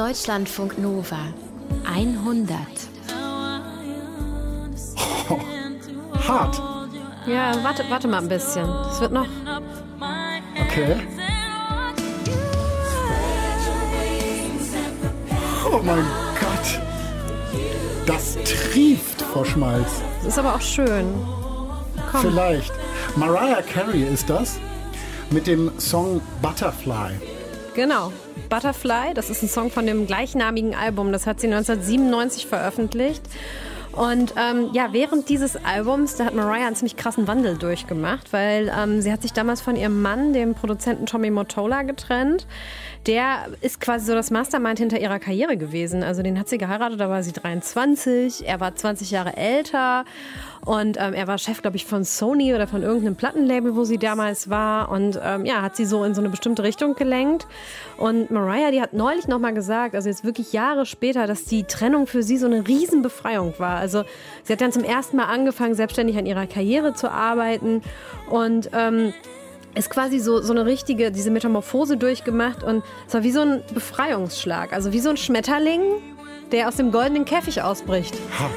[0.00, 1.18] Deutschlandfunk Nova
[1.84, 2.58] 100.
[5.28, 5.38] Oh,
[6.26, 6.62] hart.
[7.26, 8.66] Ja, warte, warte mal ein bisschen.
[8.90, 9.26] Es wird noch.
[10.62, 10.96] Okay.
[15.70, 16.06] Oh mein
[16.40, 16.80] Gott.
[18.06, 20.00] Das trieft vor Schmalz.
[20.26, 21.12] Ist aber auch schön.
[22.10, 22.22] Komm.
[22.22, 22.72] Vielleicht.
[23.16, 24.58] Mariah Carey ist das
[25.28, 27.20] mit dem Song Butterfly.
[27.74, 28.12] Genau.
[28.48, 31.12] Butterfly, das ist ein Song von dem gleichnamigen Album.
[31.12, 33.22] Das hat sie 1997 veröffentlicht.
[33.92, 38.72] Und ähm, ja, während dieses Albums, da hat Mariah einen ziemlich krassen Wandel durchgemacht, weil
[38.76, 42.46] ähm, sie hat sich damals von ihrem Mann, dem Produzenten Tommy Mottola, getrennt.
[43.06, 46.04] Der ist quasi so das Mastermind hinter ihrer Karriere gewesen.
[46.04, 50.04] Also den hat sie geheiratet, da war sie 23, er war 20 Jahre älter
[50.64, 53.96] und ähm, er war Chef, glaube ich, von Sony oder von irgendeinem Plattenlabel, wo sie
[53.96, 54.90] damals war.
[54.90, 57.46] Und ähm, ja, hat sie so in so eine bestimmte Richtung gelenkt.
[57.96, 62.06] Und Mariah, die hat neulich nochmal gesagt, also jetzt wirklich Jahre später, dass die Trennung
[62.06, 63.76] für sie so eine Riesenbefreiung war.
[63.76, 64.04] Also
[64.44, 67.82] sie hat dann zum ersten Mal angefangen, selbstständig an ihrer Karriere zu arbeiten.
[68.28, 69.14] Und ähm,
[69.74, 73.62] ist quasi so, so eine richtige, diese Metamorphose durchgemacht und es war wie so ein
[73.72, 74.72] Befreiungsschlag.
[74.72, 75.80] Also wie so ein Schmetterling,
[76.50, 78.16] der aus dem goldenen Käfig ausbricht.
[78.38, 78.50] Ha.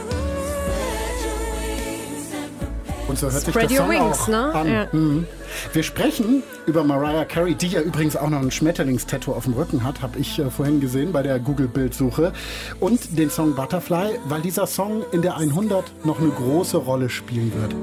[3.08, 4.54] Und so hört Spread sich das your Song wings, ne?
[4.54, 4.68] an.
[4.68, 4.88] Ja.
[4.92, 5.28] Mhm.
[5.74, 9.84] Wir sprechen über Mariah Carey, die ja übrigens auch noch ein Schmetterlingstattoo auf dem Rücken
[9.84, 12.34] hat, habe ich äh, vorhin gesehen bei der Google-Bildsuche.
[12.80, 17.52] Und den Song Butterfly, weil dieser Song in der 100 noch eine große Rolle spielen
[17.54, 17.76] wird.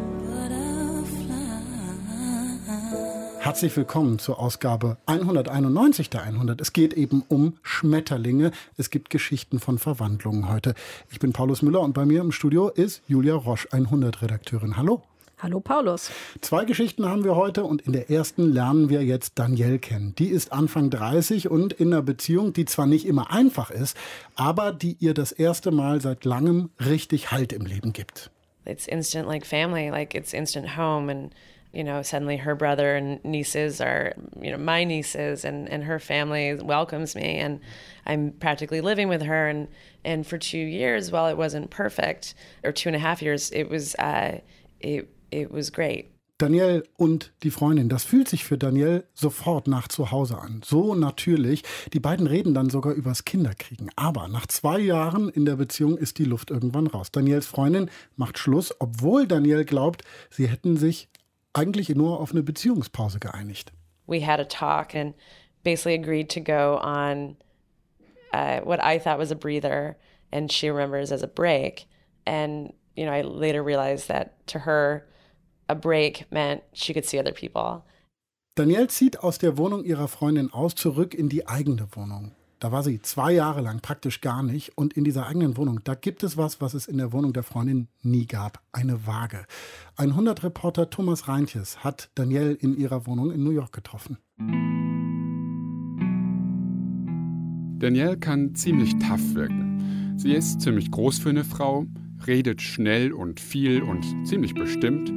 [3.42, 6.60] Herzlich willkommen zur Ausgabe 191 der 100.
[6.60, 8.50] Es geht eben um Schmetterlinge.
[8.76, 10.74] Es gibt Geschichten von Verwandlungen heute.
[11.10, 14.76] Ich bin Paulus Müller und bei mir im Studio ist Julia Roche, 100-Redakteurin.
[14.76, 15.02] Hallo.
[15.38, 16.10] Hallo Paulus.
[16.42, 20.14] Zwei Geschichten haben wir heute und in der ersten lernen wir jetzt Danielle kennen.
[20.16, 23.96] Die ist Anfang 30 und in einer Beziehung, die zwar nicht immer einfach ist,
[24.34, 28.30] aber die ihr das erste Mal seit langem richtig Halt im Leben gibt.
[28.66, 31.32] It's instant like family, like it's instant home and
[31.72, 35.98] you know, suddenly her brother and nieces are, you know, my nieces and, and her
[35.98, 37.60] family welcomes me and
[38.06, 39.68] I'm practically living with her and
[40.04, 43.68] and for two years while it wasn't perfect or two and a half years, it
[43.68, 44.38] was uh
[44.80, 46.10] it it was great.
[46.40, 50.62] Danielle und die Freundin, das fühlt sich für Danielle sofort nach zu Hause an.
[50.64, 51.62] So natürlich.
[51.92, 53.90] Die beiden reden dann sogar übers Kinderkriegen.
[53.94, 57.12] Aber nach zwei Jahren in der Beziehung ist die Luft irgendwann raus.
[57.12, 61.10] Daniels Freundin macht Schluss, obwohl Danielle glaubt, sie hätten sich
[61.52, 63.72] eigentlich nur auf eine Beziehungspause geeinigt.
[64.06, 65.14] We had a talk and
[65.62, 67.36] basically agreed to go on
[68.32, 69.96] uh, what I thought was a breather
[70.32, 71.86] and she remembers as a break.
[72.26, 75.06] And, you know, I later realized that to her,
[75.68, 77.84] a break meant she could see other people.
[78.56, 82.32] Danielle zieht aus der Wohnung ihrer Freundin aus, zurück in die eigene Wohnung.
[82.60, 84.76] Da war sie zwei Jahre lang praktisch gar nicht.
[84.76, 87.42] Und in dieser eigenen Wohnung, da gibt es was, was es in der Wohnung der
[87.42, 88.62] Freundin nie gab.
[88.70, 89.46] Eine Waage.
[89.96, 94.18] Ein 100-Reporter Thomas Reintjes hat Danielle in ihrer Wohnung in New York getroffen.
[97.78, 100.18] Danielle kann ziemlich tough wirken.
[100.18, 101.86] Sie ist ziemlich groß für eine Frau,
[102.26, 105.08] redet schnell und viel und ziemlich bestimmt.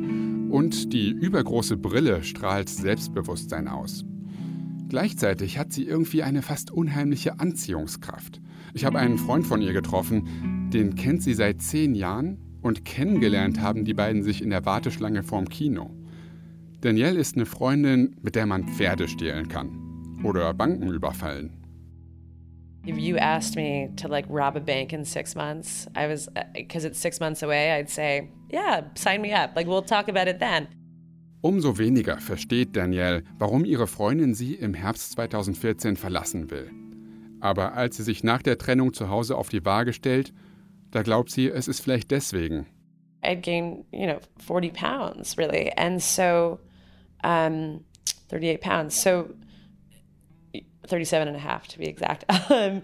[0.50, 4.06] Und die übergroße Brille strahlt Selbstbewusstsein aus.
[4.94, 8.40] Gleichzeitig hat sie irgendwie eine fast unheimliche Anziehungskraft.
[8.76, 13.59] Ich habe einen Freund von ihr getroffen, den kennt sie seit zehn Jahren und kennengelernt
[13.59, 15.90] haben die beiden sich in der Warteschlange vorm Kino.
[16.81, 21.58] Danielle ist eine Freundin, mit der man Pferde stehlen kann oder Banken überfallen.
[22.86, 26.86] If you asked me to like rob a bank in six months, I was, because
[26.86, 29.56] it's six months away, I'd say, yeah, sign me up.
[29.56, 30.68] Like, we'll talk about it then.
[31.44, 36.72] Umso weniger versteht Danielle, warum ihre Freundin sie im Herbst 2014 verlassen will.
[37.42, 40.31] Aber als sie sich nach der Trennung zu Hause auf die Waage stellt,
[40.92, 42.66] da glaubt sie, es ist vielleicht deswegen.
[43.26, 45.70] I'd gained, you know, 40 pounds really.
[45.76, 46.59] And so,
[47.26, 47.84] um,
[48.30, 49.02] 38 pounds.
[49.02, 49.25] So,
[50.88, 52.24] 37 and a half to be exact.
[52.50, 52.84] Um,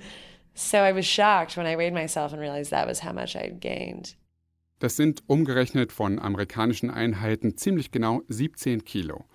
[0.53, 3.61] so I was shocked when I weighed myself and realized that was how much I'd
[3.61, 4.15] gained.
[4.79, 9.25] Das sind umgerechnet von amerikanischen Einheiten ziemlich genau 17 Kilo.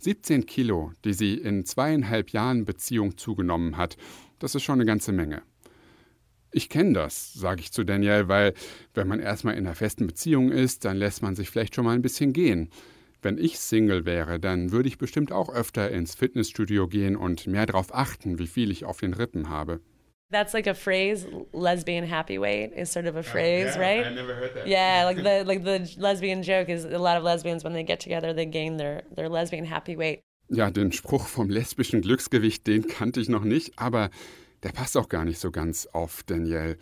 [0.00, 3.98] 17 Kilo, die sie in zweieinhalb Jahren Beziehung zugenommen hat,
[4.38, 5.42] das ist schon eine ganze Menge.
[6.52, 8.54] Ich kenne das, sage ich zu Danielle, weil
[8.94, 11.94] wenn man erstmal in einer festen Beziehung ist, dann lässt man sich vielleicht schon mal
[11.94, 12.70] ein bisschen gehen.
[13.20, 17.66] Wenn ich Single wäre, dann würde ich bestimmt auch öfter ins Fitnessstudio gehen und mehr
[17.66, 19.80] darauf achten, wie viel ich auf den Rippen habe.
[20.34, 21.26] That's like a phrase.
[21.52, 24.04] Lesbian happy weight is sort of a phrase, yeah, right?
[24.04, 24.66] I never heard that.
[24.66, 28.00] Yeah, like the like the lesbian joke is a lot of lesbians when they get
[28.00, 30.20] together they gain their their lesbian happy weight.
[30.48, 34.10] Ja, den Spruch vom lesbischen Glücksgewicht, den kannte ich noch nicht, aber
[34.64, 36.78] der passt auch gar nicht so ganz auf Danielle.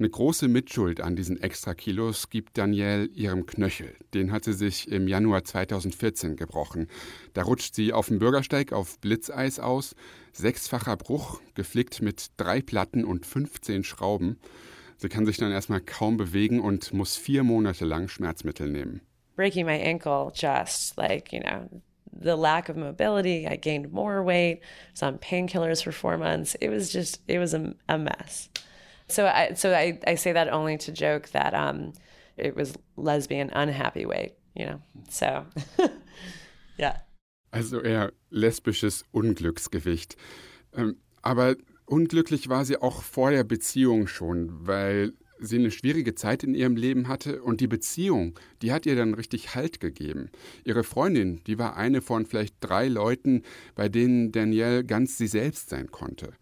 [0.00, 3.94] Eine große Mitschuld an diesen Extrakilos gibt Danielle ihrem Knöchel.
[4.14, 6.88] Den hat sie sich im Januar 2014 gebrochen.
[7.34, 9.94] Da rutscht sie auf dem Bürgersteig auf Blitzeis aus.
[10.32, 14.38] Sechsfacher Bruch, geflickt mit drei Platten und 15 Schrauben.
[14.96, 19.00] Sie kann sich dann erstmal kaum bewegen und muss vier Monate lang Schmerzmittel nehmen.
[19.36, 21.68] Breaking my ankle just like, you know,
[22.12, 23.46] the lack of mobility.
[23.46, 24.60] I gained more weight.
[24.92, 26.54] Was on painkillers for four months.
[26.60, 28.50] It was just, it was a, a mess.
[29.10, 31.92] So I so I, I say that only to joke that um,
[32.36, 34.80] it was lesbian unhappy weight, you know.
[35.08, 35.46] So
[36.78, 36.98] yeah.
[37.50, 40.16] Also eher lesbisches Unglücksgewicht.
[40.74, 46.44] Ähm, aber unglücklich war sie auch vor der Beziehung schon, weil sie eine schwierige Zeit
[46.44, 50.30] in ihrem Leben hatte und die Beziehung, die hat ihr dann richtig Halt gegeben.
[50.64, 53.42] Ihre Freundin, die war eine von vielleicht drei Leuten,
[53.74, 56.34] bei denen Danielle ganz sie selbst sein konnte.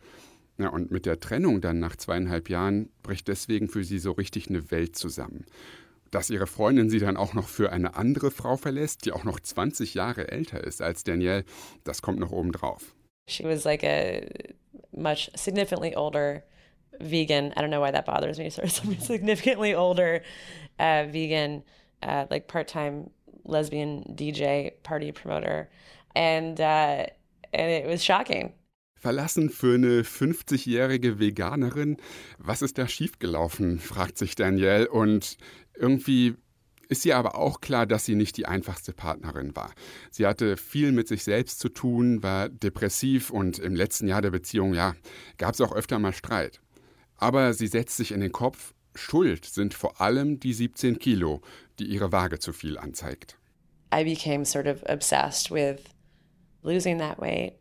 [0.59, 4.49] Ja, und mit der Trennung dann nach zweieinhalb Jahren bricht deswegen für sie so richtig
[4.49, 5.45] eine Welt zusammen.
[6.11, 9.41] Dass ihre Freundin sie dann auch noch für eine andere Frau verlässt, die auch noch
[9.41, 11.45] 20 Jahre älter ist als Danielle,
[11.85, 12.95] das kommt noch oben drauf.
[13.29, 14.23] She was like a
[14.93, 16.43] much significantly older
[16.99, 17.53] vegan.
[17.53, 18.51] I don't know why that bothers me.
[18.51, 18.65] So
[18.99, 20.23] significantly older
[20.79, 21.63] uh, vegan,
[22.03, 23.11] uh, like part-time
[23.45, 25.69] lesbian DJ party promoter,
[26.15, 27.07] and uh,
[27.53, 28.53] and it was shocking
[29.01, 31.99] Verlassen für eine 50-jährige Veganerin.
[32.39, 34.91] Was ist da schiefgelaufen, fragt sich Danielle.
[34.91, 35.39] Und
[35.79, 36.35] irgendwie
[36.89, 39.73] ist ihr aber auch klar, dass sie nicht die einfachste Partnerin war.
[40.11, 44.31] Sie hatte viel mit sich selbst zu tun, war depressiv und im letzten Jahr der
[44.31, 44.95] Beziehung, ja,
[45.37, 46.61] gab es auch öfter mal Streit.
[47.17, 51.43] Aber sie setzt sich in den Kopf, Schuld sind vor allem die 17 Kilo,
[51.79, 53.37] die ihre Waage zu viel anzeigt.
[53.95, 55.95] I became sort of obsessed with
[56.63, 57.55] losing that weight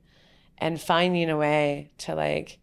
[0.58, 2.60] and finding a way to like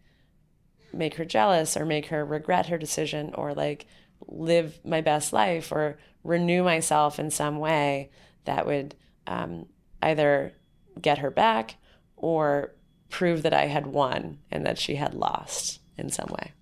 [0.92, 3.86] make her jealous or make her regret her decision or like
[4.28, 8.10] live my best life or renew myself in some way
[8.44, 8.94] that would
[9.26, 9.66] um,
[10.02, 10.52] either
[11.00, 11.76] get her back
[12.16, 12.74] or
[13.10, 16.52] prove that I had won and that she had lost in some way.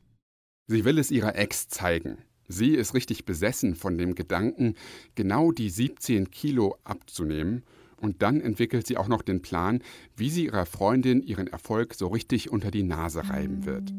[0.68, 2.18] Sie will es ihrer Ex zeigen.
[2.48, 4.74] Sie ist richtig besessen von dem Gedanken,
[5.14, 7.64] genau die 17 Kilo abzunehmen
[8.02, 9.80] Und dann entwickelt sie auch noch den Plan,
[10.16, 13.92] wie sie ihrer Freundin ihren Erfolg so richtig unter die Nase reiben wird.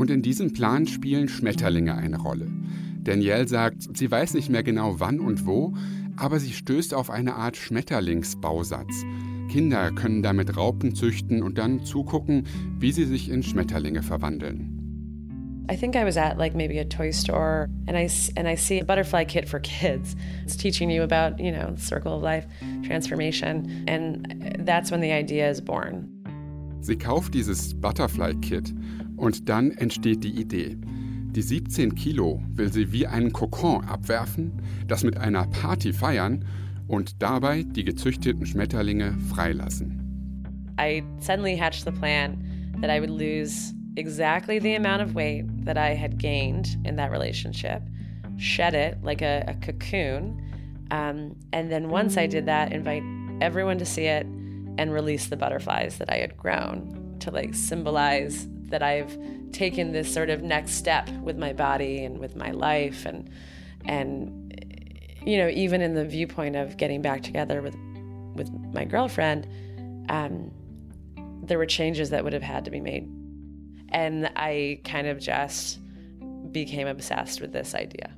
[0.00, 2.46] Und in diesem Plan spielen Schmetterlinge eine Rolle.
[3.04, 5.74] Danielle sagt, sie weiß nicht mehr genau wann und wo,
[6.16, 9.04] aber sie stößt auf eine Art Schmetterlingsbausatz.
[9.50, 12.46] Kinder können damit Raupen züchten und dann zugucken,
[12.78, 15.66] wie sie sich in Schmetterlinge verwandeln.
[15.70, 18.08] I think I was at like maybe a toy store and I,
[18.38, 20.16] and I see a butterfly kit for kids.
[20.44, 22.46] It's teaching you about, you know, circle of life,
[22.82, 23.84] transformation.
[23.86, 26.08] And that's when the idea is born.
[26.82, 28.72] Sie kauft dieses Butterfly Kit
[29.20, 30.76] und dann entsteht die Idee.
[31.32, 34.52] Die 17 Kilo will sie wie einen Kokon abwerfen,
[34.88, 36.44] das mit einer Party feiern
[36.88, 40.00] und dabei die gezüchteten Schmetterlinge freilassen.
[40.80, 42.42] I suddenly hatched the plan
[42.80, 47.12] that I would lose exactly the amount of weight that I had gained in that
[47.12, 47.82] relationship,
[48.38, 50.40] shed it like a, a cocoon,
[50.90, 53.04] um, and then once I did that, invite
[53.40, 54.26] everyone to see it
[54.78, 59.16] and release the butterflies that I had grown to like symbolize that I've
[59.52, 63.30] taken this sort of next step with my body and with my life and
[63.84, 64.54] and
[65.24, 67.76] you know even in the viewpoint of getting back together with
[68.34, 69.46] with my girlfriend
[70.08, 70.50] um,
[71.42, 73.08] there were changes that would have had to be made
[73.90, 75.80] And I kind of just
[76.52, 78.10] became obsessed with this idea.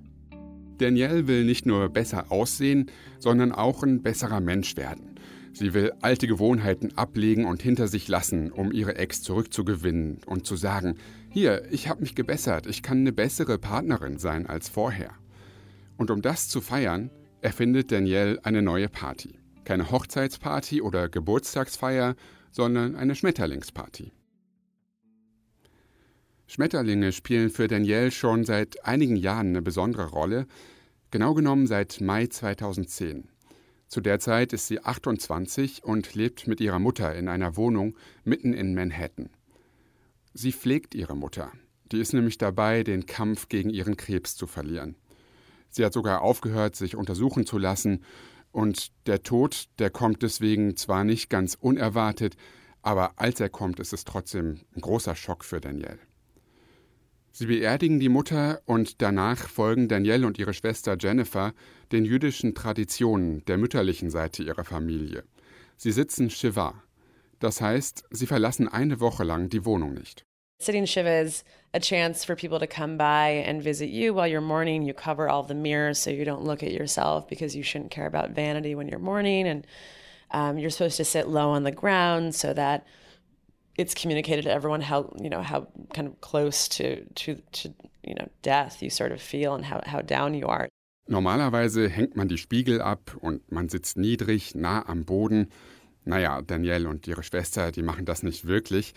[0.78, 5.11] Danielle will nicht nur besser aussehen, sondern auch ein besserer Mensch werden.
[5.54, 10.56] Sie will alte Gewohnheiten ablegen und hinter sich lassen, um ihre Ex zurückzugewinnen und zu
[10.56, 10.96] sagen,
[11.28, 15.12] hier, ich habe mich gebessert, ich kann eine bessere Partnerin sein als vorher.
[15.98, 17.10] Und um das zu feiern,
[17.42, 19.38] erfindet Danielle eine neue Party.
[19.64, 22.16] Keine Hochzeitsparty oder Geburtstagsfeier,
[22.50, 24.12] sondern eine Schmetterlingsparty.
[26.46, 30.46] Schmetterlinge spielen für Danielle schon seit einigen Jahren eine besondere Rolle,
[31.10, 33.31] genau genommen seit Mai 2010.
[33.92, 37.94] Zu der Zeit ist sie 28 und lebt mit ihrer Mutter in einer Wohnung
[38.24, 39.28] mitten in Manhattan.
[40.32, 41.52] Sie pflegt ihre Mutter.
[41.90, 44.96] Die ist nämlich dabei, den Kampf gegen ihren Krebs zu verlieren.
[45.68, 48.02] Sie hat sogar aufgehört, sich untersuchen zu lassen,
[48.50, 52.38] und der Tod, der kommt deswegen zwar nicht ganz unerwartet,
[52.80, 55.98] aber als er kommt, ist es trotzdem ein großer Schock für Danielle.
[57.34, 61.54] Sie beerdigen die Mutter und danach folgen Danielle und ihre Schwester Jennifer
[61.90, 65.24] den jüdischen Traditionen der mütterlichen Seite ihrer Familie.
[65.78, 66.74] Sie sitzen Shiva.
[67.40, 70.26] Das heißt, sie verlassen eine Woche lang die Wohnung nicht.
[70.60, 74.42] Sitting Shiva is a chance for people to come by and visit you while you're
[74.42, 74.82] mourning.
[74.82, 78.06] You cover all the mirrors so you don't look at yourself because you shouldn't care
[78.06, 79.48] about vanity when you're mourning.
[79.48, 79.66] And
[80.32, 82.86] um, you're supposed to sit low on the ground so that
[83.76, 87.68] it's communicated to everyone how you know how kind of close to to to
[88.02, 90.68] you know death you sort of feel and how how down you are.
[91.08, 95.48] Normalerweise hängt man die Spiegel ab und man sitzt niedrig, nah am Boden.
[96.04, 98.94] Naja, Danielle und ihre Schwester, die machen das nicht wirklich.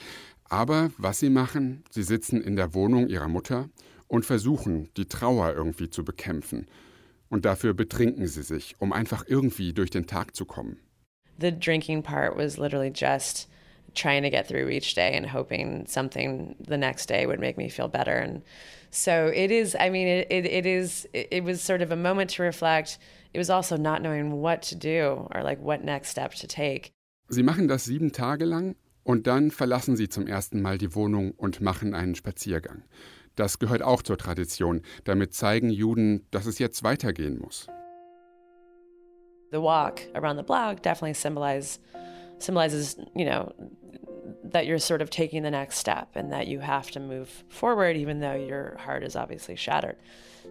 [0.47, 3.69] Aber was sie machen, sie sitzen in der Wohnung ihrer Mutter
[4.07, 6.67] und versuchen, die Trauer irgendwie zu bekämpfen.
[7.29, 10.77] Und dafür betrinken sie sich, um einfach irgendwie durch den Tag zu kommen.
[11.39, 13.49] The drinking part was literally just
[13.95, 17.69] trying to get through each day and hoping something the next day would make me
[17.69, 18.15] feel better.
[18.15, 18.43] And
[18.91, 22.29] so it is, I mean, it, it, it is, it was sort of a moment
[22.31, 22.97] to reflect.
[23.33, 26.91] It was also not knowing what to do or like what next step to take.
[27.29, 31.31] Sie machen das sieben Tage lang und dann verlassen sie zum ersten Mal die Wohnung
[31.31, 32.83] und machen einen Spaziergang.
[33.35, 34.81] Das gehört auch zur Tradition.
[35.03, 37.67] Damit zeigen Juden, dass es jetzt weitergehen muss.
[39.51, 41.79] The walk around the block definitely symbolize,
[42.39, 43.53] symbolizes, you know,
[44.43, 47.97] that you're sort of taking the next step and that you have to move forward,
[47.97, 49.97] even though your heart is obviously shattered.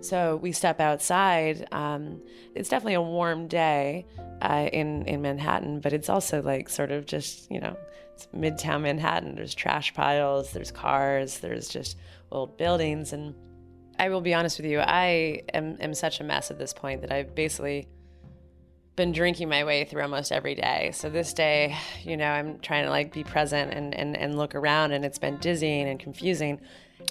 [0.00, 1.66] So we step outside.
[1.72, 2.20] Um,
[2.54, 4.06] it's definitely a warm day
[4.42, 7.76] uh, in in Manhattan, but it's also like sort of just you know,
[8.12, 9.36] it's Midtown Manhattan.
[9.36, 11.96] There's trash piles, there's cars, there's just
[12.30, 13.34] old buildings, and
[13.98, 17.00] I will be honest with you, I am am such a mess at this point
[17.02, 17.88] that I've basically
[18.96, 20.90] been drinking my way through almost every day.
[20.94, 24.54] So this day, you know, I'm trying to like be present and, and, and look
[24.54, 26.60] around and it's been dizzying and confusing.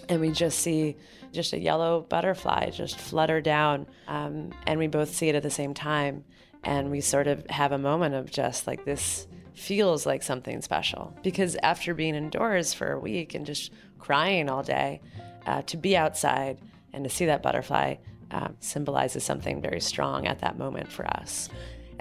[0.07, 0.95] And we just see
[1.31, 3.87] just a yellow butterfly just flutter down.
[4.07, 6.23] Um, and we both see it at the same time.
[6.63, 11.13] And we sort of have a moment of just like this feels like something special.
[11.21, 15.01] Because after being indoors for a week and just crying all day,
[15.45, 16.59] uh, to be outside
[16.93, 17.95] and to see that butterfly
[18.31, 21.49] uh, symbolizes something very strong at that moment for us.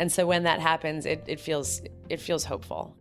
[0.02, 2.92] And so when that happens, it, it, feels, it feels hopeful.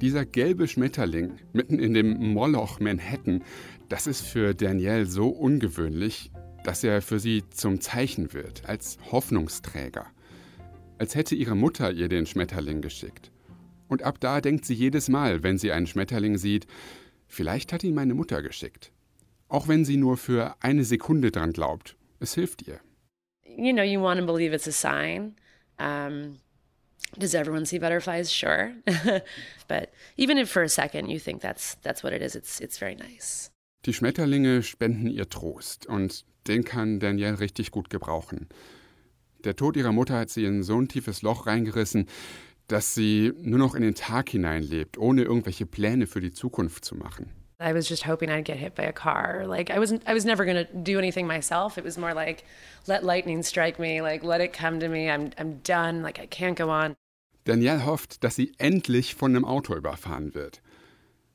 [0.00, 3.42] Dieser gelbe Schmetterling mitten in dem Moloch Manhattan,
[3.88, 6.30] das ist für Danielle so ungewöhnlich,
[6.62, 10.06] dass er für sie zum Zeichen wird, als Hoffnungsträger.
[10.98, 13.32] Als hätte ihre Mutter ihr den Schmetterling geschickt.
[13.88, 16.68] Und ab da denkt sie jedes Mal, wenn sie einen Schmetterling sieht,
[17.26, 18.92] vielleicht hat ihn meine Mutter geschickt.
[19.48, 22.80] Auch wenn sie nur für eine Sekunde dran glaubt es hilft ihr.
[23.44, 25.34] You know, you want to believe it's a sign.
[25.82, 26.38] Um,
[27.18, 28.30] does everyone see butterflies?
[28.30, 28.72] Sure.
[29.68, 32.78] but even if for a second you think that's, that's what it is, it's, it's
[32.78, 33.50] very nice.
[33.84, 38.48] Die Schmetterlinge spenden ihr Trost und den kann Danielle richtig gut gebrauchen.
[39.44, 42.06] Der Tod ihrer Mutter hat sie in so ein tiefes Loch reingerissen,
[42.68, 46.94] dass sie nur noch in den Tag hineinlebt, ohne irgendwelche Pläne für die Zukunft zu
[46.94, 47.30] machen.
[47.62, 49.44] I was just hoping I'd get hit by a car.
[49.46, 51.78] Like I wasn't I was never going to do anything myself.
[51.78, 52.44] It was more like
[52.86, 55.08] let lightning strike me, like let it come to me.
[55.10, 56.96] I'm I'm done, like I can't go on.
[57.44, 60.62] Danielle hofft, dass sie endlich von einem Auto überfahren wird.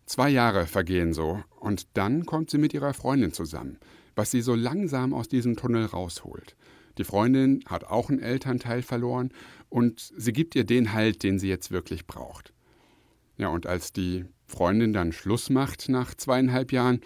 [0.05, 3.77] Zwei Jahre vergehen so und dann kommt sie mit ihrer Freundin zusammen,
[4.15, 6.55] was sie so langsam aus diesem Tunnel rausholt.
[6.98, 9.31] Die Freundin hat auch einen Elternteil verloren
[9.69, 12.53] und sie gibt ihr den Halt, den sie jetzt wirklich braucht.
[13.38, 17.01] Ja, und als die Freundin dann Schluss macht nach zweieinhalb Jahren,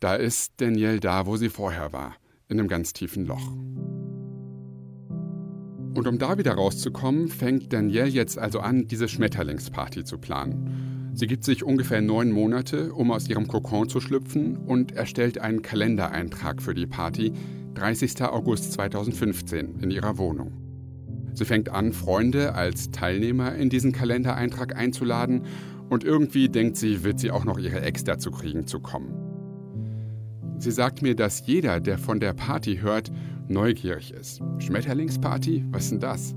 [0.00, 2.16] da ist Danielle da, wo sie vorher war,
[2.48, 3.52] in einem ganz tiefen Loch.
[5.94, 11.12] Und um da wieder rauszukommen, fängt Danielle jetzt also an, diese Schmetterlingsparty zu planen.
[11.14, 15.62] Sie gibt sich ungefähr neun Monate, um aus ihrem Kokon zu schlüpfen und erstellt einen
[15.62, 17.32] Kalendereintrag für die Party,
[17.74, 18.22] 30.
[18.24, 20.52] August 2015, in ihrer Wohnung.
[21.32, 25.42] Sie fängt an, Freunde als Teilnehmer in diesen Kalendereintrag einzuladen
[25.88, 29.14] und irgendwie denkt sie, wird sie auch noch ihre Ex dazu kriegen zu kommen.
[30.58, 33.12] Sie sagt mir, dass jeder, der von der Party hört,
[33.48, 34.40] neugierig ist.
[34.58, 35.64] Schmetterlingsparty?
[35.70, 36.34] Was ist denn das?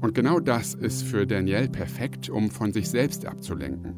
[0.00, 3.94] Und genau das ist für Danielle perfekt, um von sich selbst abzulenken.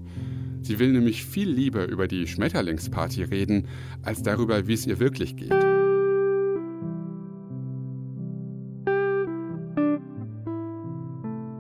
[0.61, 3.69] Sie will nämlich viel lieber über die Schmetterlingsparty reden,
[4.03, 5.74] als darüber, wie es ihr wirklich geht.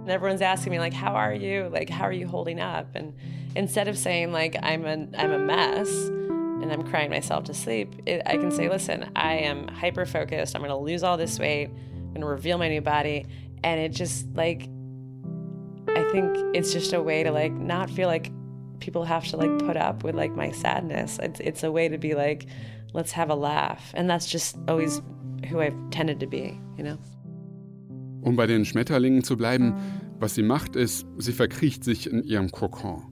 [0.08, 1.68] Everyone's asking me like how are you?
[1.73, 2.94] Like how are you holding up?
[2.94, 3.14] And
[3.56, 7.94] instead of saying like i'm a i'm a mess and i'm crying myself to sleep
[8.06, 11.38] it, i can say listen i am hyper focused i'm going to lose all this
[11.38, 11.68] weight.
[11.68, 13.26] I'm going to reveal my new body.
[13.64, 14.68] And it just like
[15.88, 18.32] i think it's just a way to like not feel like
[18.80, 21.18] people have to like put up with like my sadness.
[21.23, 22.46] It's, it's a way to be like
[22.92, 23.90] let's have a laugh.
[23.94, 25.00] And that's just always
[25.49, 26.99] who i've tended to be you know
[28.25, 29.75] Um bei den Schmetterlingen zu bleiben,
[30.19, 33.02] Was sie macht, ist, sie verkriecht sich in ihrem Kokon.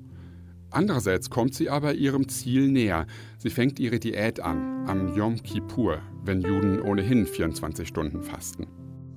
[0.70, 3.06] Andererseits kommt sie aber ihrem Ziel näher.
[3.36, 8.66] Sie fängt ihre Diät an, am Yom Kippur, wenn Juden ohnehin 24 Stunden fasten.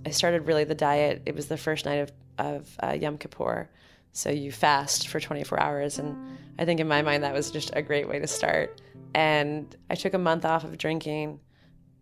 [0.05, 1.21] I started really the diet.
[1.25, 3.69] It was the first night of, of uh, Yom Kippur.
[4.11, 5.97] So you fast for 24 hours.
[5.97, 6.17] And
[6.59, 8.81] I think in my mind, that was just a great way to start.
[9.13, 11.39] And I took a month off of drinking,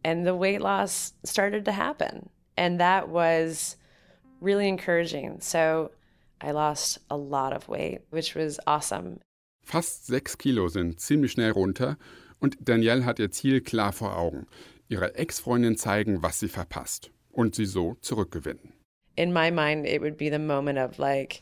[0.04, 2.30] and the weight loss started to happen.
[2.58, 3.78] And that was
[4.44, 5.40] really encouraging.
[5.40, 5.92] So
[6.42, 9.20] I lost a lot of weight, which was awesome.
[9.64, 11.98] Fast sechs Kilo sind ziemlich schnell runter
[12.40, 14.46] und Danielle hat ihr Ziel klar vor Augen.
[14.90, 18.74] Ihrer Ex-Freundin zeigen, was sie verpasst und sie so zurückgewinnen.
[19.16, 21.42] In my mind, it would be the moment of like,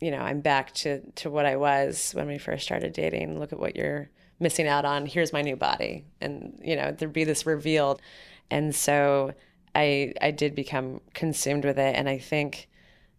[0.00, 3.38] you know, I'm back to, to what I was when we first started dating.
[3.38, 4.08] Look at what you're
[4.40, 5.06] missing out on.
[5.06, 6.04] Here's my new body.
[6.20, 8.02] And, you know, there'd be this revealed.
[8.50, 9.32] And so
[9.74, 11.96] I, I did become consumed with it.
[11.96, 12.68] And I think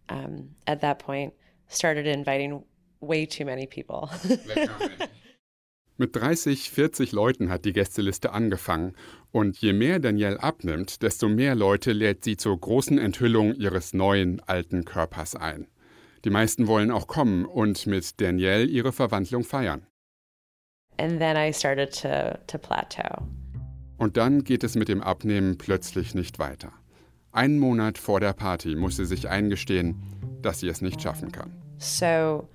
[0.10, 1.34] um, at that point,
[1.68, 2.64] started inviting
[3.00, 4.10] way too many people.
[5.98, 8.96] Mit 30, 40 Leuten hat die Gästeliste angefangen.
[9.32, 14.42] Und je mehr Danielle abnimmt, desto mehr Leute lädt sie zur großen Enthüllung ihres neuen,
[14.42, 15.68] alten Körpers ein.
[16.26, 19.88] Die meisten wollen auch kommen und mit Danielle ihre Verwandlung feiern.
[20.98, 23.26] And then I started to, to plateau.
[23.98, 26.72] Und dann geht es mit dem Abnehmen plötzlich nicht weiter.
[27.32, 30.02] Einen Monat vor der Party muss sie sich eingestehen,
[30.42, 31.52] dass sie es nicht schaffen kann.
[31.78, 32.48] So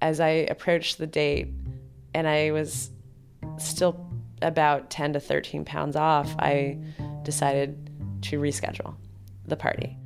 [0.00, 1.48] as I approached the date
[2.14, 2.92] and I was
[3.58, 3.94] still
[4.42, 6.78] about 10 to 13 pounds off, I
[7.24, 7.76] decided
[8.22, 8.94] to reschedule
[9.46, 9.96] the party.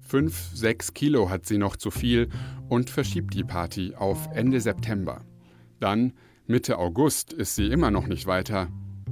[0.00, 2.28] Fünf, sechs Kilo hat sie noch zu viel
[2.68, 5.22] und verschiebt die Party auf Ende September.
[5.80, 6.12] Dann,
[6.46, 8.68] Mitte August, ist sie immer noch nicht weiter,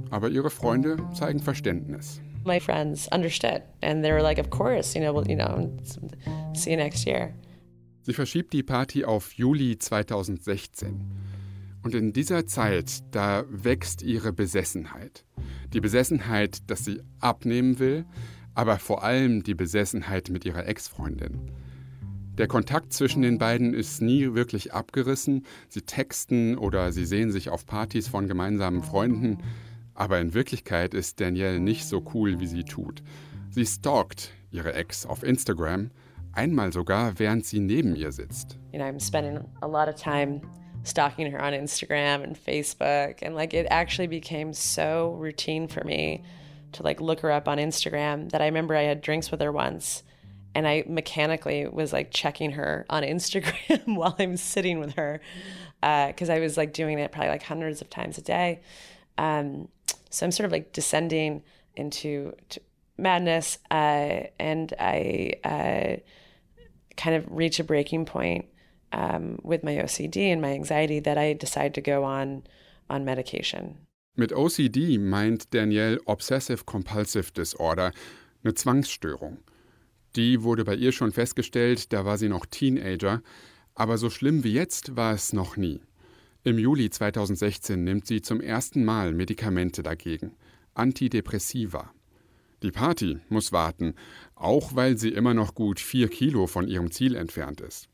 [0.09, 2.21] aber ihre Freunde zeigen Verständnis.
[2.45, 5.69] My friends understood and they were like, of course, you know, well, you know,
[6.53, 7.33] see you next year.
[8.03, 11.01] Sie verschiebt die Party auf Juli 2016.
[11.81, 15.25] Und in dieser Zeit, da wächst ihre Besessenheit.
[15.73, 18.05] Die Besessenheit, dass sie abnehmen will,
[18.53, 21.51] aber vor allem die Besessenheit mit ihrer Ex-Freundin.
[22.37, 25.45] Der Kontakt zwischen den beiden ist nie wirklich abgerissen.
[25.69, 29.37] Sie texten oder sie sehen sich auf Partys von gemeinsamen Freunden.
[29.95, 33.01] Aber in Wirklichkeit ist Danielle nicht so cool, wie sie tut.
[33.49, 35.89] Sie stalkt ihre Ex auf Instagram
[36.33, 38.57] einmal sogar, während sie neben ihr sitzt.
[38.71, 40.41] You know, I'm spending a lot of time
[40.83, 46.23] stalking her on Instagram and Facebook and like it actually became so routine for me
[46.73, 49.51] to like look her up on Instagram that I remember I had drinks with her
[49.51, 50.03] once
[50.53, 55.21] and I mechanically was like checking her on Instagram while I'm sitting with her
[55.81, 58.61] because uh, I was like doing it probably like hundreds of times a day.
[59.17, 59.69] Um,
[60.09, 61.43] so I'm sort of like descending
[61.75, 62.33] into
[62.97, 66.01] madness, uh, and I uh,
[66.95, 68.45] kind of reach a breaking point
[68.93, 72.43] um, with my OCD and my anxiety that I decide to go on
[72.89, 73.77] on medication.
[74.17, 77.91] Mit OCD meint Danielle Obsessive Compulsive Disorder,
[78.43, 79.39] eine Zwangsstörung.
[80.15, 83.21] Die wurde bei ihr schon festgestellt, da war sie noch Teenager,
[83.73, 85.81] aber so schlimm wie jetzt war es noch nie.
[86.47, 90.35] Im Juli 2016 nimmt sie zum ersten Mal Medikamente dagegen,
[90.75, 91.91] Antidepressiva.
[92.61, 93.95] Die Party muss warten,
[94.35, 97.89] auch weil sie immer noch gut vier Kilo von ihrem Ziel entfernt ist.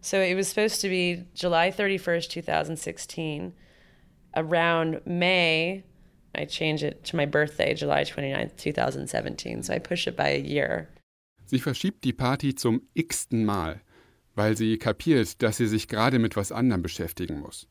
[0.00, 3.52] So it was supposed to be July 31st, 2016.
[4.32, 5.84] Around May,
[6.34, 9.62] I changed it to my birthday, July 29th, 2017.
[9.62, 10.88] So I pushed it by a year.
[11.44, 13.82] Sie verschiebt die Party zum x-ten Mal,
[14.38, 17.68] weil sie kapiert, dass sie sich gerade mit was anderem beschäftigen muss.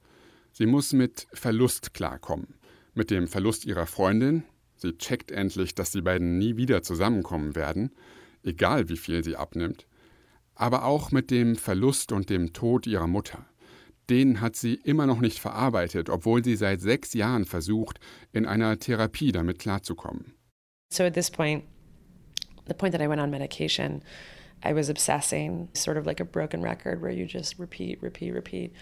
[0.52, 2.56] Sie muss mit Verlust klarkommen.
[2.94, 4.44] Mit dem Verlust ihrer Freundin,
[4.78, 7.92] Sie checkt endlich, dass die beiden nie wieder zusammenkommen werden,
[8.44, 9.88] egal wie viel sie abnimmt,
[10.56, 13.46] aber auch mit dem Verlust und dem Tod ihrer Mutter.
[14.10, 18.00] Den hat sie immer noch nicht verarbeitet, obwohl sie seit sechs Jahren versucht,
[18.32, 20.36] in einer Therapie damit klarzukommen.
[20.94, 21.64] So at this point,
[22.68, 24.02] the point that I went on medication,
[24.64, 28.74] I was obsessing, sort of like a broken record where you just repeat, repeat, repeat.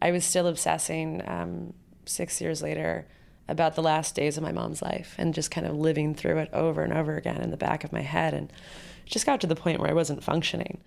[0.00, 3.06] I was still obsessing um, six years later
[3.48, 6.50] about the last days of my mom's life and just kind of living through it
[6.52, 8.52] over and over again in the back of my head and
[9.04, 10.80] just got to the point where I wasn't functioning.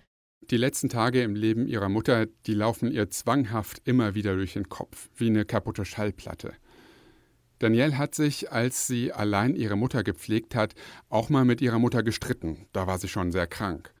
[0.50, 4.68] Die letzten Tage im Leben ihrer Mutter, die laufen ihr zwanghaft immer wieder durch den
[4.68, 6.52] Kopf, wie eine kaputte Schallplatte.
[7.58, 10.74] Danielle hat sich, als sie allein ihre Mutter gepflegt hat,
[11.08, 12.66] auch mal mit ihrer Mutter gestritten.
[12.72, 13.92] Da war sie schon sehr krank.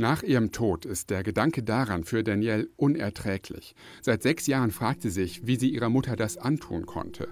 [0.00, 3.74] Nach ihrem Tod ist der Gedanke daran für Danielle unerträglich.
[4.00, 7.26] Seit sechs Jahren fragt sie sich, wie sie ihrer Mutter das antun konnte.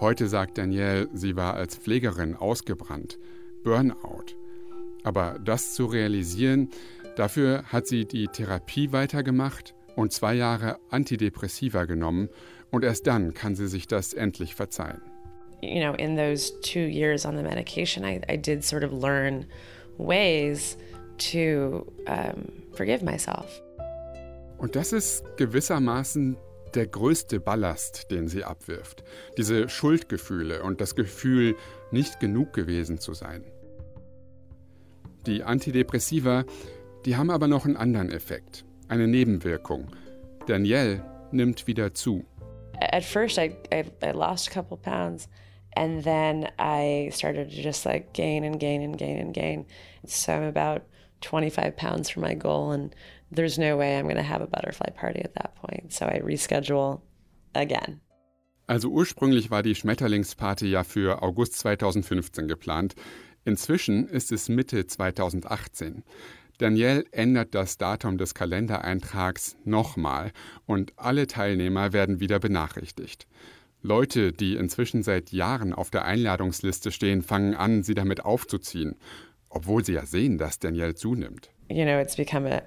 [0.00, 3.20] Heute sagt Danielle, sie war als Pflegerin ausgebrannt,
[3.62, 4.34] Burnout.
[5.04, 6.70] Aber das zu realisieren,
[7.14, 12.28] dafür hat sie die Therapie weitergemacht und zwei Jahre Antidepressiva genommen
[12.72, 15.00] und erst dann kann sie sich das endlich verzeihen.
[15.62, 19.46] You know, in those two years on the medication, I, I did sort of learn
[19.96, 20.76] ways
[21.18, 23.62] to um, forgive myself.
[24.58, 26.36] Und das ist gewissermaßen
[26.74, 29.04] der größte Ballast, den sie abwirft.
[29.36, 31.56] Diese Schuldgefühle und das Gefühl,
[31.90, 33.44] nicht genug gewesen zu sein.
[35.26, 36.44] Die Antidepressiva,
[37.04, 39.88] die haben aber noch einen anderen Effekt, eine Nebenwirkung.
[40.46, 42.24] Danielle nimmt wieder zu.
[42.80, 45.28] At first I, I, I lost a couple pounds
[45.76, 49.66] and then I started to just like gain and gain and gain and gain.
[50.06, 50.82] So I'm about
[51.22, 52.94] 25 pounds from my goal and
[53.30, 55.92] there's no way I'm going to have a butterfly party at that point.
[55.92, 57.00] So I reschedule
[57.54, 58.00] again.
[58.66, 62.94] Also ursprünglich war die Schmetterlingsparty ja für August 2015 geplant.
[63.44, 66.02] Inzwischen ist es Mitte 2018.
[66.58, 70.32] Danielle ändert das Datum des Kalendereintrags nochmal
[70.66, 73.26] und alle Teilnehmer werden wieder benachrichtigt.
[73.82, 78.96] Leute, die inzwischen seit Jahren auf der Einladungsliste stehen, fangen an, sie damit aufzuziehen,
[79.54, 81.50] obwohl sie ja sehen, dass Danielle zunimmt.
[81.70, 82.62] You know, it's become a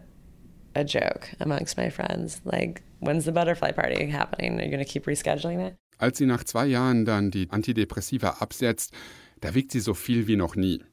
[0.77, 2.41] a joke amongst my friends.
[2.45, 4.59] Like, when's the butterfly party happening?
[4.59, 5.75] Are you to keep rescheduling it?
[5.97, 8.93] Als sie nach zwei Jahren dann die Antidepressiva absetzt,
[9.41, 10.83] da wiegt sie so viel wie noch nie.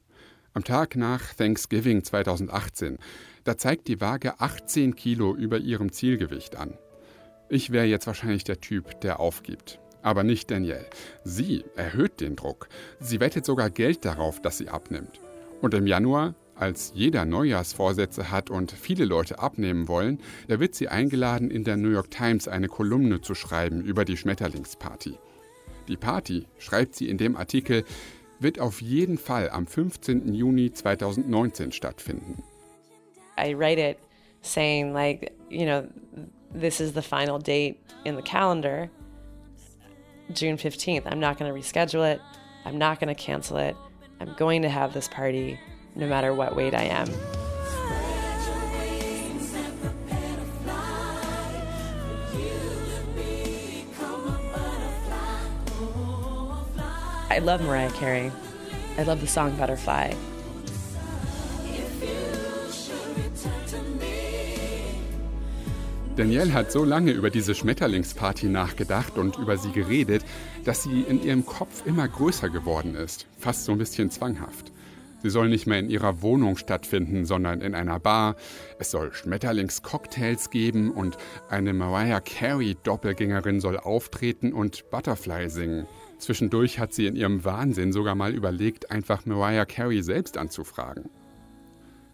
[0.53, 2.97] Am Tag nach Thanksgiving 2018,
[3.43, 6.73] da zeigt die Waage 18 Kilo über ihrem Zielgewicht an.
[7.49, 9.79] Ich wäre jetzt wahrscheinlich der Typ, der aufgibt.
[10.01, 10.85] Aber nicht Danielle.
[11.23, 12.69] Sie erhöht den Druck.
[12.99, 15.19] Sie wettet sogar Geld darauf, dass sie abnimmt.
[15.61, 20.87] Und im Januar als jeder Neujahrsvorsätze hat und viele Leute abnehmen wollen, da wird sie
[20.87, 25.17] eingeladen, in der New York Times eine Kolumne zu schreiben über die Schmetterlingsparty.
[25.87, 27.83] Die Party, schreibt sie in dem Artikel,
[28.39, 30.33] wird auf jeden Fall am 15.
[30.33, 32.43] Juni 2019 stattfinden.
[33.37, 33.97] I write it
[34.41, 35.83] saying like, you know,
[36.53, 38.89] this is the final date in the calendar.
[40.33, 41.05] June 15th.
[41.05, 42.19] I'm not going to reschedule it.
[42.65, 43.75] I'm not going to cancel it.
[44.19, 45.59] I'm going to have this party
[45.95, 47.09] no matter what weight I am.
[57.29, 58.31] I love Mariah Carey.
[58.97, 60.13] I love the song Butterfly.
[66.15, 70.23] Danielle hat so lange über diese Schmetterlingsparty nachgedacht und über sie geredet,
[70.63, 74.71] dass sie in ihrem Kopf immer größer geworden ist, fast so ein bisschen zwanghaft.
[75.21, 78.37] Sie soll nicht mehr in ihrer Wohnung stattfinden, sondern in einer Bar.
[78.79, 81.17] Es soll Schmetterlingscocktails geben und
[81.49, 85.85] eine Mariah Carey-Doppelgängerin soll auftreten und Butterfly singen.
[86.19, 91.09] Zwischendurch hat sie in ihrem Wahnsinn sogar mal überlegt, einfach Mariah Carey selbst anzufragen.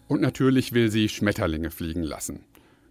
[0.08, 2.40] Und natürlich will sie Schmetterlinge fliegen lassen.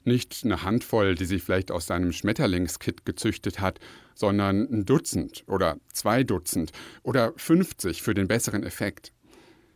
[0.03, 3.79] Nicht eine Handvoll, die sie vielleicht aus seinem Schmetterlingskit gezüchtet hat,
[4.15, 6.71] sondern ein Dutzend oder zwei Dutzend
[7.03, 9.13] oder 50 für den besseren Effekt.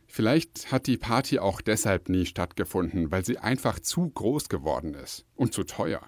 [0.08, 5.24] Vielleicht hat die Party auch deshalb nie stattgefunden, weil sie einfach zu groß geworden ist
[5.34, 6.02] und zu teuer.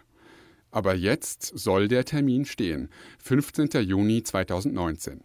[0.71, 2.91] Aber jetzt soll der Termin stehen,
[3.23, 3.71] 15.
[3.83, 5.23] Juni 2019.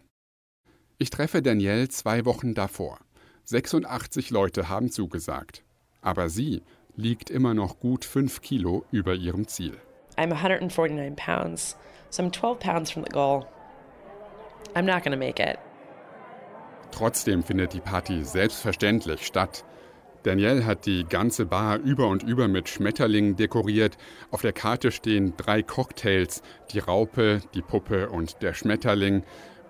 [0.98, 3.00] Ich treffe Danielle zwei Wochen davor.
[3.44, 5.64] 86 Leute haben zugesagt.
[6.00, 6.62] Aber sie
[6.96, 9.76] liegt immer noch gut 5 Kilo über ihrem Ziel.
[10.16, 11.76] I'm 149 pounds,
[12.10, 13.46] so I'm 12 pounds from the goal.
[14.74, 15.58] I'm not to make it.
[16.90, 19.64] Trotzdem findet die Party selbstverständlich statt.
[20.22, 23.98] Danielle hat die ganze Bar über und über mit Schmetterlingen dekoriert.
[24.30, 29.22] Auf der Karte stehen drei Cocktails, die Raupe, die Puppe und der Schmetterling.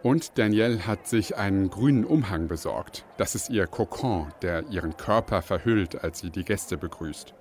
[0.04, 3.06] Und Danielle hat sich einen grünen Umhang besorgt.
[3.16, 7.32] Das ist ihr Kokon, der ihren Körper verhüllt, als sie die Gäste begrüßt.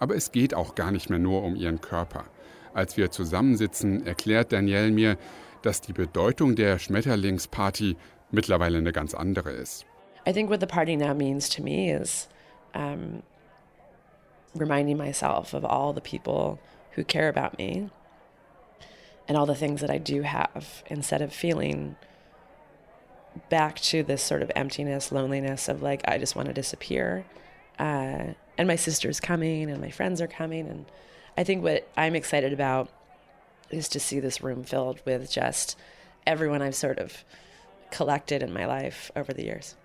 [0.00, 2.24] Aber es geht auch gar nicht mehr nur um ihren Körper.
[2.74, 5.16] Als wir zusammensitzen, erklärt Danielle mir,
[5.62, 7.96] dass die Bedeutung der Schmetterlingsparty
[8.32, 9.86] mittlerweile eine ganz andere ist.
[10.26, 12.28] I think what the party now means to me is
[12.74, 13.22] um,
[14.56, 16.58] reminding myself of all the people
[16.96, 17.90] who care about me
[19.28, 21.96] and all the things that I do have instead of feeling
[23.48, 27.24] back to this sort of emptiness, loneliness of like, I just want to disappear.
[27.78, 30.66] Uh, and my sister's coming and my friends are coming.
[30.68, 30.86] And
[31.36, 32.90] I think what I'm excited about
[33.70, 35.78] is to see this room filled with just
[36.26, 37.24] everyone I've sort of
[37.90, 39.76] collected in my life over the years.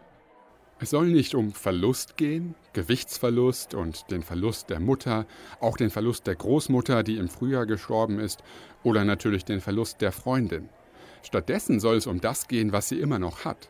[0.79, 5.25] Es soll nicht um Verlust gehen, Gewichtsverlust und den Verlust der Mutter,
[5.59, 8.43] auch den Verlust der Großmutter, die im Frühjahr gestorben ist,
[8.83, 10.69] oder natürlich den Verlust der Freundin.
[11.23, 13.69] Stattdessen soll es um das gehen, was sie immer noch hat.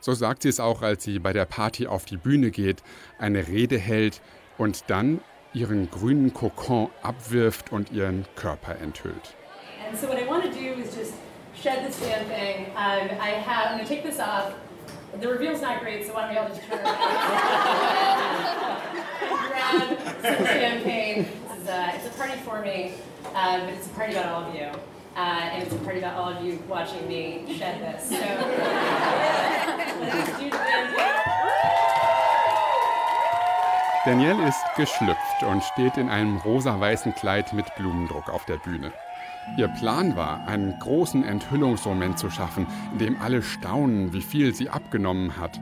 [0.00, 2.82] So sagt sie es auch, als sie bei der Party auf die Bühne geht,
[3.18, 4.20] eine Rede hält
[4.58, 5.22] und dann
[5.54, 9.36] ihren grünen Kokon abwirft und ihren Körper enthüllt.
[9.88, 11.14] And so what I want to do is just
[11.54, 12.66] shed this damn thing.
[12.76, 14.52] Um, I have, I'm going take this off.
[15.20, 16.96] The reveal's not great, so why don't we all just turn around?
[19.48, 21.26] Grab some champagne.
[21.48, 22.94] This is a, it's a party for me,
[23.34, 24.68] um, but it's a party about all of you.
[25.14, 28.08] Uh, and it's a party about all of you watching me shed this.
[28.08, 28.16] So
[30.00, 30.50] let's do.
[34.04, 38.92] Danielle ist geschlüpft und steht in einem rosa-weißen Kleid mit Blumendruck auf der Bühne.
[39.58, 44.70] Ihr Plan war, einen großen Enthüllungsmoment zu schaffen, in dem alle staunen, wie viel sie
[44.70, 45.60] abgenommen hat.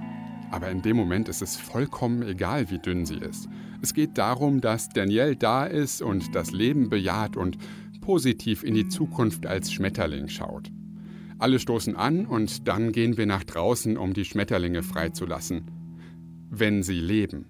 [0.51, 3.49] Aber in dem Moment ist es vollkommen egal, wie dünn sie ist.
[3.83, 7.59] Es geht darum, dass Danielle da ist und das Leben bejaht und
[8.01, 10.71] positiv in die Zukunft als Schmetterling schaut.
[11.39, 15.65] Alle stoßen an und dann gehen wir nach draußen, um die Schmetterlinge freizulassen.
[16.51, 17.47] Wenn sie leben.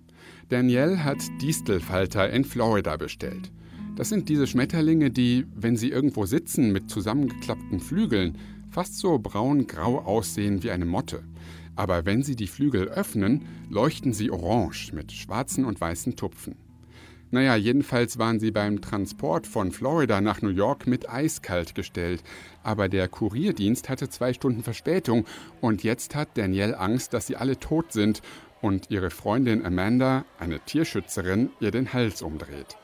[0.48, 3.50] Danielle hat Distelfalter in Florida bestellt.
[4.00, 8.38] Das sind diese Schmetterlinge, die, wenn sie irgendwo sitzen mit zusammengeklappten Flügeln,
[8.70, 11.22] fast so braun-grau aussehen wie eine Motte.
[11.76, 16.56] Aber wenn sie die Flügel öffnen, leuchten sie orange mit schwarzen und weißen Tupfen.
[17.30, 22.22] Naja, jedenfalls waren sie beim Transport von Florida nach New York mit eiskalt gestellt.
[22.62, 25.26] Aber der Kurierdienst hatte zwei Stunden Verspätung
[25.60, 28.22] und jetzt hat Danielle Angst, dass sie alle tot sind
[28.62, 32.78] und ihre Freundin Amanda, eine Tierschützerin, ihr den Hals umdreht.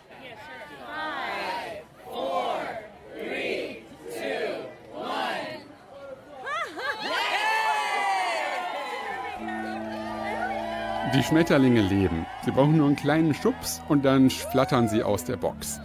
[11.17, 12.27] Die Schmetterlinge leben.
[12.45, 15.81] Sie brauchen nur einen kleinen Schubs und dann flattern sie aus der Box.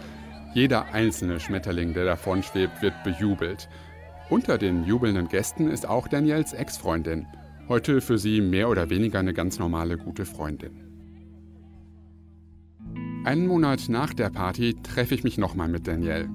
[0.52, 3.70] Jeder einzelne Schmetterling, der davon schwebt, wird bejubelt.
[4.28, 7.26] Unter den jubelnden Gästen ist auch Daniels Ex-Freundin.
[7.66, 10.72] Heute für sie mehr oder weniger eine ganz normale gute Freundin.
[13.24, 16.28] Einen Monat nach der Party treffe ich mich nochmal mit Danielle.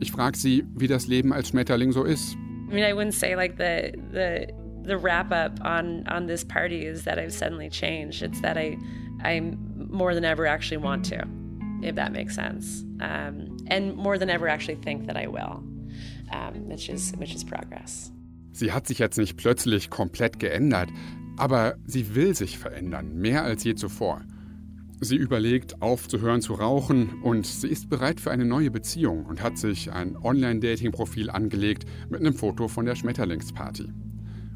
[0.00, 2.34] Ich frage sie, wie das Leben als Schmetterling so ist.
[2.70, 4.54] I mean, I wouldn't say like the, the,
[4.88, 8.22] the wrap up on, on this party is that I've suddenly changed.
[8.22, 8.76] It's that I,
[9.22, 9.40] I
[9.76, 11.24] more than ever actually want to,
[11.82, 12.82] if that makes sense.
[13.00, 15.62] Um, and more than ever actually think that I will,
[16.32, 18.10] um, which, is, which is progress.
[18.52, 20.88] Sie hat sich jetzt nicht plötzlich komplett geändert,
[21.36, 24.22] aber sie will sich verändern, mehr als je zuvor.
[25.00, 29.56] Sie überlegt, aufzuhören zu rauchen und sie ist bereit für eine neue Beziehung und hat
[29.56, 33.92] sich ein Online-Dating-Profil angelegt mit einem Foto von der Schmetterlingsparty.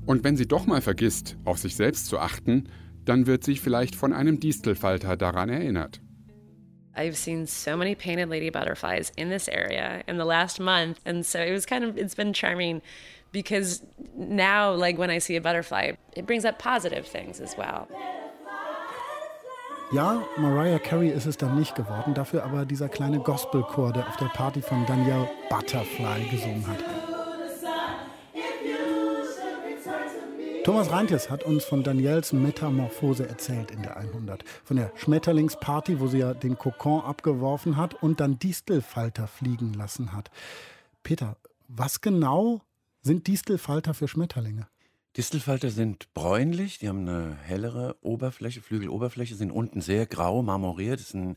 [0.07, 2.69] Und wenn sie doch mal vergisst, auf sich selbst zu achten,
[3.05, 6.01] dann wird sie vielleicht von einem Distelfalter daran erinnert.
[6.95, 11.25] I've seen so many painted lady butterflies in this area in the last month and
[11.25, 12.83] so it was kind of it's been charming
[13.33, 13.83] because
[14.15, 17.89] now like when I see a butterfly it brings up positive things as well.
[19.91, 24.17] Ja, Mariah Carey ist es dann nicht geworden, dafür aber dieser kleine Gospelchor, der auf
[24.17, 26.79] der Party von Danielle Butterfly gesungen hat.
[30.65, 34.45] Thomas Reintjes hat uns von Daniels Metamorphose erzählt in der 100.
[34.63, 40.13] Von der Schmetterlingsparty, wo sie ja den Kokon abgeworfen hat und dann Distelfalter fliegen lassen
[40.13, 40.31] hat.
[41.03, 42.61] Peter, was genau
[43.01, 44.69] sind Distelfalter für Schmetterlinge?
[45.17, 51.01] Distelfalter sind bräunlich, die haben eine hellere Oberfläche, Flügeloberfläche, sind unten sehr grau, marmoriert.
[51.01, 51.35] Das ist ein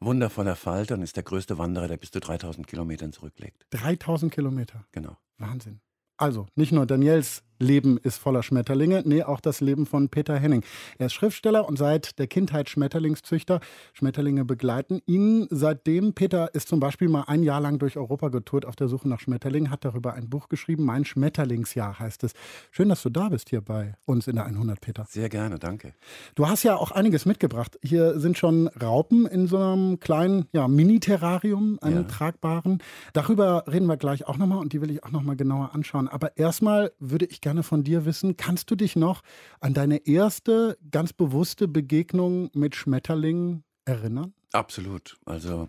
[0.00, 3.66] wundervoller Falter und ist der größte Wanderer, der bis zu 3000 Kilometern zurücklegt.
[3.70, 4.84] 3000 Kilometer?
[4.92, 5.16] Genau.
[5.38, 5.80] Wahnsinn.
[6.18, 10.64] Also, nicht nur Daniels Leben ist voller Schmetterlinge, nee, auch das Leben von Peter Henning.
[10.98, 13.60] Er ist Schriftsteller und seit der Kindheit Schmetterlingszüchter.
[13.92, 15.46] Schmetterlinge begleiten ihn.
[15.50, 19.08] Seitdem, Peter ist zum Beispiel mal ein Jahr lang durch Europa getourt auf der Suche
[19.08, 22.32] nach Schmetterlingen, hat darüber ein Buch geschrieben, Mein Schmetterlingsjahr heißt es.
[22.70, 25.06] Schön, dass du da bist hier bei uns in der 100, Peter.
[25.08, 25.94] Sehr gerne, danke.
[26.34, 27.78] Du hast ja auch einiges mitgebracht.
[27.82, 32.04] Hier sind schon Raupen in so einem kleinen ja, Mini-Terrarium, einem ja.
[32.04, 32.82] tragbaren.
[33.12, 36.08] Darüber reden wir gleich auch nochmal und die will ich auch nochmal genauer anschauen.
[36.08, 39.22] Aber erstmal würde ich gerne von dir wissen, kannst du dich noch
[39.60, 44.34] an deine erste ganz bewusste Begegnung mit Schmetterlingen erinnern?
[44.50, 45.16] Absolut.
[45.26, 45.68] Also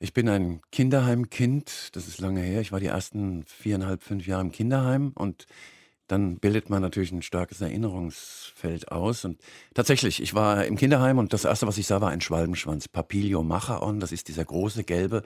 [0.00, 2.60] ich bin ein Kinderheimkind, das ist lange her.
[2.62, 5.46] Ich war die ersten viereinhalb, fünf Jahre im Kinderheim und
[6.08, 9.24] dann bildet man natürlich ein starkes Erinnerungsfeld aus.
[9.24, 9.40] Und
[9.74, 13.44] tatsächlich, ich war im Kinderheim und das erste, was ich sah, war ein Schwalbenschwanz, Papilio
[13.44, 14.00] machaon.
[14.00, 15.22] Das ist dieser große gelbe,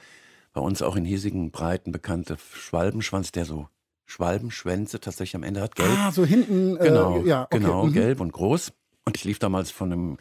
[0.52, 3.68] bei uns auch in hiesigen Breiten bekannte Schwalbenschwanz, der so
[4.06, 5.74] Schwalbenschwänze tatsächlich am Ende hat.
[5.74, 5.90] Gelb.
[5.98, 6.76] Ah, so hinten.
[6.76, 7.58] Äh, genau, äh, ja, okay.
[7.58, 7.92] genau, mhm.
[7.92, 8.72] gelb und groß.
[9.04, 10.18] Und ich lief damals von einem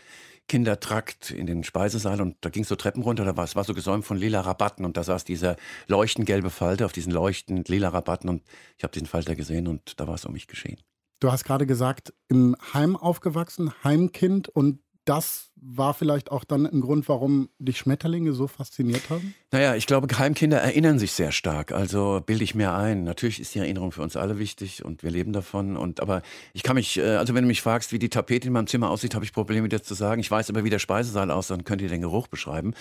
[0.47, 3.73] Kindertrakt in den Speisesaal und da ging so Treppen runter, da war es war so
[3.73, 5.55] gesäumt von lila Rabatten und da saß dieser
[5.87, 8.43] leuchtend gelbe Falter auf diesen leuchtend lila Rabatten und
[8.77, 10.81] ich habe diesen Falter gesehen und da war es um mich geschehen.
[11.21, 16.81] Du hast gerade gesagt, im Heim aufgewachsen, Heimkind und das war vielleicht auch dann ein
[16.81, 19.33] Grund, warum dich Schmetterlinge so fasziniert haben?
[19.51, 21.71] Naja, ich glaube, Geheimkinder erinnern sich sehr stark.
[21.71, 23.03] Also bilde ich mir ein.
[23.03, 25.77] Natürlich ist die Erinnerung für uns alle wichtig und wir leben davon.
[25.77, 26.21] Und aber
[26.53, 28.89] ich kann mich, äh, also wenn du mich fragst, wie die Tapete in meinem Zimmer
[28.89, 30.21] aussieht, habe ich Probleme dir zu sagen.
[30.21, 32.73] Ich weiß aber, wie der Speisesaal aussieht, dann könnt ihr den Geruch beschreiben.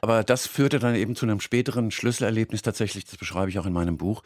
[0.00, 3.04] Aber das führte dann eben zu einem späteren Schlüsselerlebnis tatsächlich.
[3.04, 4.22] Das beschreibe ich auch in meinem Buch.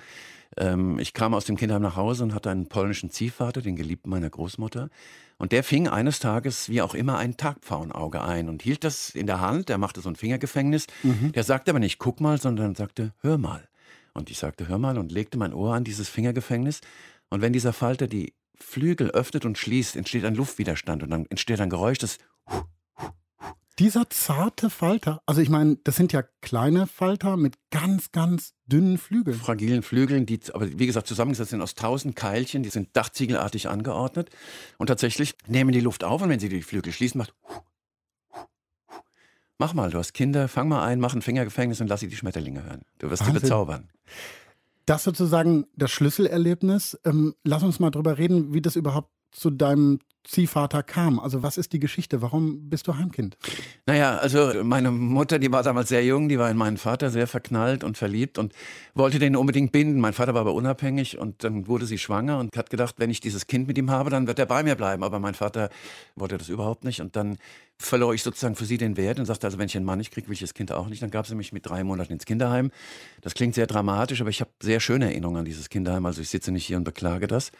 [0.56, 4.10] Ähm, ich kam aus dem Kinderheim nach Hause und hatte einen polnischen Ziehvater, den Geliebten
[4.10, 4.90] meiner Großmutter.
[5.40, 9.26] Und der fing eines Tages, wie auch immer, ein Tagpfauenauge ein und hielt das in
[9.26, 9.70] der Hand.
[9.70, 10.86] Der machte so ein Fingergefängnis.
[11.02, 11.32] Mhm.
[11.32, 13.66] Der sagte aber nicht, guck mal, sondern sagte, hör mal.
[14.12, 16.82] Und ich sagte, hör mal und legte mein Ohr an dieses Fingergefängnis.
[17.30, 21.62] Und wenn dieser Falter die Flügel öffnet und schließt, entsteht ein Luftwiderstand und dann entsteht
[21.62, 22.18] ein Geräusch, das
[23.80, 28.98] dieser zarte Falter, also ich meine, das sind ja kleine Falter mit ganz, ganz dünnen
[28.98, 29.38] Flügeln.
[29.38, 34.28] Fragilen Flügeln, die aber wie gesagt zusammengesetzt sind aus tausend Keilchen, die sind dachziegelartig angeordnet
[34.76, 37.34] und tatsächlich nehmen die Luft auf und wenn sie die Flügel schließen, macht
[39.56, 42.16] Mach mal, du hast Kinder, fang mal ein, mach ein Fingergefängnis und lass sie die
[42.16, 42.82] Schmetterlinge hören.
[42.98, 43.36] Du wirst Wahnsinn.
[43.36, 43.90] sie bezaubern.
[44.86, 46.98] Das sozusagen das Schlüsselerlebnis.
[47.04, 51.18] Ähm, lass uns mal drüber reden, wie das überhaupt zu deinem Ziehvater kam.
[51.18, 52.22] Also was ist die Geschichte?
[52.22, 53.36] Warum bist du Heimkind?
[53.86, 57.26] Naja, also meine Mutter, die war damals sehr jung, die war in meinen Vater sehr
[57.26, 58.52] verknallt und verliebt und
[58.94, 60.00] wollte den unbedingt binden.
[60.00, 63.20] Mein Vater war aber unabhängig und dann wurde sie schwanger und hat gedacht, wenn ich
[63.20, 65.02] dieses Kind mit ihm habe, dann wird er bei mir bleiben.
[65.02, 65.70] Aber mein Vater
[66.16, 67.38] wollte das überhaupt nicht und dann
[67.80, 70.12] verlor ich sozusagen für sie den Wert und sagte, also wenn ich einen Mann nicht
[70.12, 71.02] kriege, will ich das Kind auch nicht.
[71.02, 72.70] Dann gab sie mich mit drei Monaten ins Kinderheim.
[73.22, 76.04] Das klingt sehr dramatisch, aber ich habe sehr schöne Erinnerungen an dieses Kinderheim.
[76.04, 77.52] Also ich sitze nicht hier und beklage das.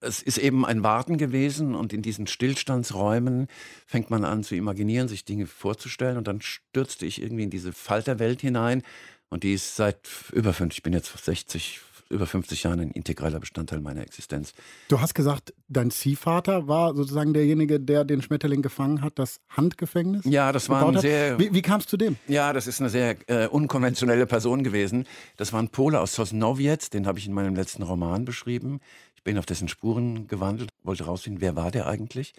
[0.00, 3.48] Es ist eben ein Warten gewesen und in diesen Stillstandsräumen
[3.86, 7.72] fängt man an zu imaginieren, sich Dinge vorzustellen und dann stürzte ich irgendwie in diese
[7.72, 8.82] Falterwelt hinein
[9.28, 9.98] und die ist seit
[10.32, 14.52] über 50, ich bin jetzt 60, über 50 Jahren ein integraler Bestandteil meiner Existenz.
[14.88, 20.24] Du hast gesagt, dein Ziehvater war sozusagen derjenige, der den Schmetterling gefangen hat, das Handgefängnis?
[20.24, 21.38] Ja, das war ein sehr.
[21.38, 22.16] Wie, wie kamst du dem?
[22.28, 25.06] Ja, das ist eine sehr äh, unkonventionelle Person gewesen.
[25.36, 28.80] Das war ein Pole aus Sosnowiec, den habe ich in meinem letzten Roman beschrieben.
[29.16, 32.32] Ich bin auf dessen Spuren gewandelt, wollte rausfinden, wer war der eigentlich?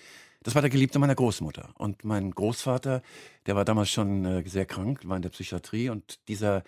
[0.43, 1.71] Das war der Geliebte meiner Großmutter.
[1.73, 3.01] Und mein Großvater,
[3.47, 5.89] der war damals schon äh, sehr krank, war in der Psychiatrie.
[5.89, 6.63] Und dieser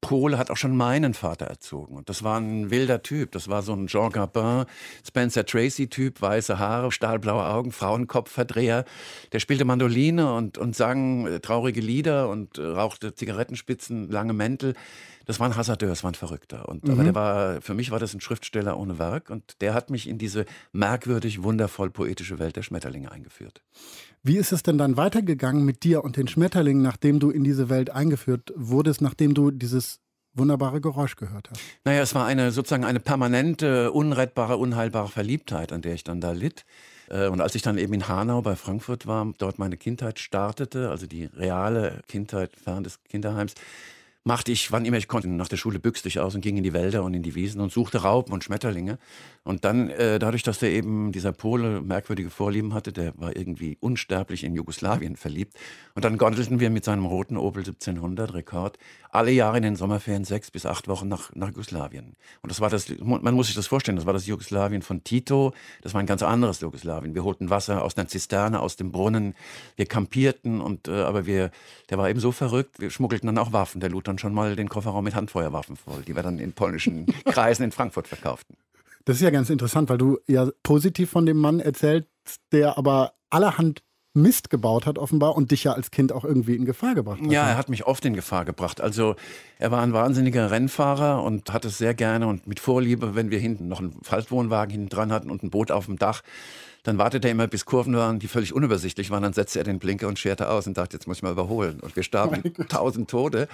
[0.00, 1.96] Pole hat auch schon meinen Vater erzogen.
[1.96, 3.32] Und das war ein wilder Typ.
[3.32, 4.64] Das war so ein Jean Gabin,
[5.06, 8.84] Spencer Tracy-Typ, weiße Haare, stahlblaue Augen, Frauenkopfverdreher.
[9.32, 14.74] Der spielte Mandoline und, und sang äh, traurige Lieder und äh, rauchte Zigarettenspitzen, lange Mäntel.
[15.28, 16.70] Das war ein Hasardeur, das war ein Verrückter.
[16.70, 16.92] Und, mhm.
[16.92, 19.28] Aber der war, für mich war das ein Schriftsteller ohne Werk.
[19.28, 23.62] Und der hat mich in diese merkwürdig, wundervoll poetische Welt der Schmetterlinge eingeführt.
[24.22, 27.68] Wie ist es denn dann weitergegangen mit dir und den Schmetterlingen, nachdem du in diese
[27.68, 30.00] Welt eingeführt wurdest, nachdem du dieses
[30.32, 31.60] wunderbare Geräusch gehört hast?
[31.84, 36.32] Naja, es war eine sozusagen eine permanente, unrettbare, unheilbare Verliebtheit, an der ich dann da
[36.32, 36.64] litt.
[37.10, 40.88] Äh, und als ich dann eben in Hanau bei Frankfurt war, dort meine Kindheit startete,
[40.88, 43.52] also die reale Kindheit fern des Kinderheims,
[44.28, 46.62] machte ich, wann immer ich konnte, nach der Schule büchste ich aus und ging in
[46.62, 48.98] die Wälder und in die Wiesen und suchte Raupen und Schmetterlinge.
[49.42, 53.78] Und dann, äh, dadurch, dass der eben, dieser Pole, merkwürdige Vorlieben hatte, der war irgendwie
[53.80, 55.54] unsterblich in Jugoslawien verliebt.
[55.94, 58.78] Und dann gondelten wir mit seinem roten Opel 1700 Rekord
[59.10, 62.14] alle Jahre in den Sommerferien sechs bis acht Wochen nach, nach Jugoslawien.
[62.42, 65.54] Und das war das, man muss sich das vorstellen, das war das Jugoslawien von Tito.
[65.80, 67.14] Das war ein ganz anderes Jugoslawien.
[67.14, 69.34] Wir holten Wasser aus einer Zisterne, aus dem Brunnen.
[69.76, 71.50] Wir kampierten und, äh, aber wir,
[71.88, 72.80] der war eben so verrückt.
[72.80, 73.80] Wir schmuggelten dann auch Waffen.
[73.80, 77.06] Der lud dann schon mal den Kofferraum mit Handfeuerwaffen voll, die wir dann in polnischen
[77.24, 78.56] Kreisen in Frankfurt verkauften.
[79.04, 82.08] Das ist ja ganz interessant, weil du ja positiv von dem Mann erzählst,
[82.52, 83.82] der aber allerhand
[84.14, 87.30] Mist gebaut hat, offenbar, und dich ja als Kind auch irgendwie in Gefahr gebracht hat.
[87.30, 87.50] Ja, ne?
[87.50, 88.80] er hat mich oft in Gefahr gebracht.
[88.80, 89.16] Also
[89.58, 93.38] er war ein wahnsinniger Rennfahrer und hat es sehr gerne und mit Vorliebe, wenn wir
[93.38, 96.22] hinten noch einen Faltwohnwagen hinten dran hatten und ein Boot auf dem Dach,
[96.88, 99.22] dann wartete er immer, bis Kurven waren, die völlig unübersichtlich waren.
[99.22, 101.80] Dann setzte er den Blinker und scherte aus und dachte, jetzt muss ich mal überholen.
[101.80, 103.46] Und wir starben oh tausend Tode.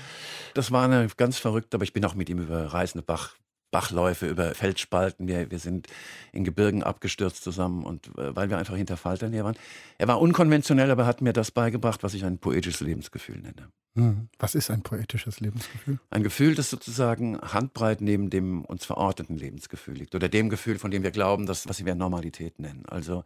[0.54, 3.34] Das war eine ganz verrückt, aber ich bin auch mit ihm über Reisende Bach
[3.72, 5.26] Bachläufe, über Feldspalten.
[5.26, 5.88] Wir, wir sind
[6.30, 9.56] in Gebirgen abgestürzt zusammen und äh, weil wir einfach hinter Falternähe waren.
[9.98, 13.68] Er war unkonventionell, aber hat mir das beigebracht, was ich ein poetisches Lebensgefühl nenne.
[13.96, 14.28] Hm.
[14.38, 16.00] Was ist ein poetisches Lebensgefühl?
[16.10, 20.90] Ein Gefühl, das sozusagen handbreit neben dem uns verorteten Lebensgefühl liegt oder dem Gefühl, von
[20.90, 22.84] dem wir glauben, dass, was wir Normalität nennen.
[22.86, 23.22] Also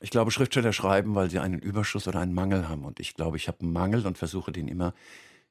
[0.00, 2.84] ich glaube, Schriftsteller schreiben, weil sie einen Überschuss oder einen Mangel haben.
[2.84, 4.94] Und ich glaube, ich habe einen Mangel und versuche den immer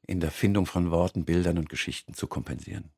[0.05, 2.91] in der Findung von Worten, Bildern und Geschichten zu kompensieren.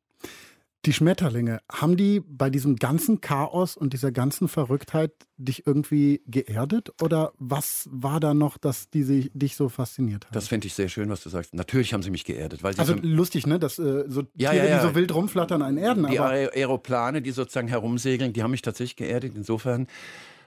[0.86, 6.92] Die Schmetterlinge, haben die bei diesem ganzen Chaos und dieser ganzen Verrücktheit dich irgendwie geerdet?
[7.02, 10.34] Oder was war da noch, dass die sich, dich so fasziniert haben?
[10.34, 11.56] Das finde ich sehr schön, was du sagst.
[11.56, 12.62] Natürlich haben sie mich geerdet.
[12.62, 13.58] Weil sie also lustig, ne?
[13.58, 14.82] Dass äh, so Ja, Tiere, ja, ja.
[14.82, 16.06] die so wild rumflattern, einen erden.
[16.08, 19.34] die Aeroplane, die sozusagen herumsegeln, die haben mich tatsächlich geerdet.
[19.36, 19.88] Insofern,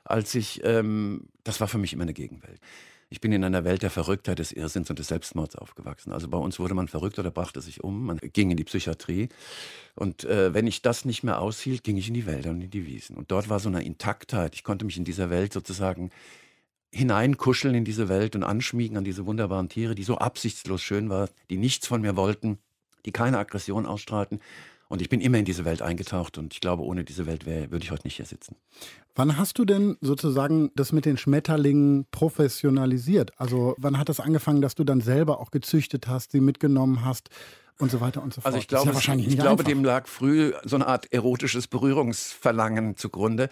[0.04, 2.60] als ich, ähm, das war für mich immer eine Gegenwelt.
[3.10, 6.12] Ich bin in einer Welt der Verrücktheit, des Irrsinns und des Selbstmords aufgewachsen.
[6.12, 9.28] Also bei uns wurde man verrückt oder brachte sich um, man ging in die Psychiatrie.
[9.94, 12.70] Und äh, wenn ich das nicht mehr aushielt, ging ich in die Wälder und in
[12.70, 13.16] die Wiesen.
[13.16, 14.54] Und dort war so eine Intaktheit.
[14.54, 16.10] Ich konnte mich in dieser Welt sozusagen
[16.92, 21.28] hineinkuscheln in diese Welt und anschmiegen an diese wunderbaren Tiere, die so absichtslos schön waren,
[21.50, 22.58] die nichts von mir wollten,
[23.04, 24.40] die keine Aggression ausstrahlten.
[24.88, 27.70] Und ich bin immer in diese Welt eingetaucht und ich glaube, ohne diese Welt wär,
[27.70, 28.56] würde ich heute nicht hier sitzen.
[29.14, 33.32] wann hast du denn sozusagen das mit den Schmetterlingen professionalisiert?
[33.38, 37.28] Also wann hat das angefangen, dass du dann selber auch gezüchtet hast, sie mitgenommen hast
[37.78, 38.46] und so weiter und so fort?
[38.46, 42.96] Also ich glaube, ja ich nicht glaube dem lag früh so eine Art erotisches Berührungsverlangen
[42.96, 43.48] zugrunde.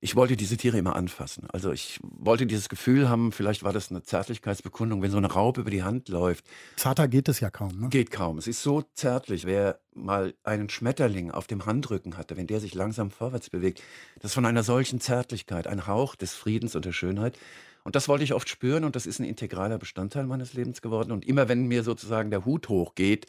[0.00, 1.48] Ich wollte diese Tiere immer anfassen.
[1.50, 5.62] Also ich wollte dieses Gefühl haben, vielleicht war das eine Zärtlichkeitsbekundung, wenn so eine Raupe
[5.62, 6.44] über die Hand läuft,
[6.76, 7.80] Zarter geht es ja kaum.
[7.80, 7.88] Ne?
[7.88, 8.36] Geht kaum.
[8.36, 9.46] Es ist so zärtlich.
[9.46, 13.82] Wer mal einen Schmetterling auf dem Handrücken hatte, wenn der sich langsam vorwärts bewegt,
[14.16, 17.38] das ist von einer solchen Zärtlichkeit, ein Hauch des Friedens und der Schönheit.
[17.84, 21.12] Und das wollte ich oft spüren und das ist ein integraler Bestandteil meines Lebens geworden.
[21.12, 23.26] Und immer wenn mir sozusagen der Hut hochgeht,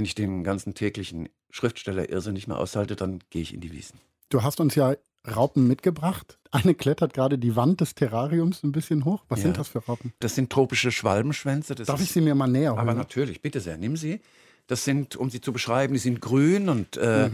[0.00, 4.00] wenn ich den ganzen täglichen Schriftsteller-Irrsinn nicht mehr aushalte, dann gehe ich in die Wiesen.
[4.30, 4.94] Du hast uns ja
[5.36, 6.38] Raupen mitgebracht.
[6.50, 9.24] Eine klettert gerade die Wand des Terrariums ein bisschen hoch.
[9.28, 9.48] Was Ja.
[9.48, 10.14] sind das für Raupen?
[10.20, 11.74] Das sind tropische Schwalbenschwänze.
[11.74, 12.80] Das Darf ich sie mir mal näher holen?
[12.80, 14.20] Aber natürlich, bitte sehr, nimm sie.
[14.68, 17.28] Das sind, um sie zu beschreiben, die sind grün und äh,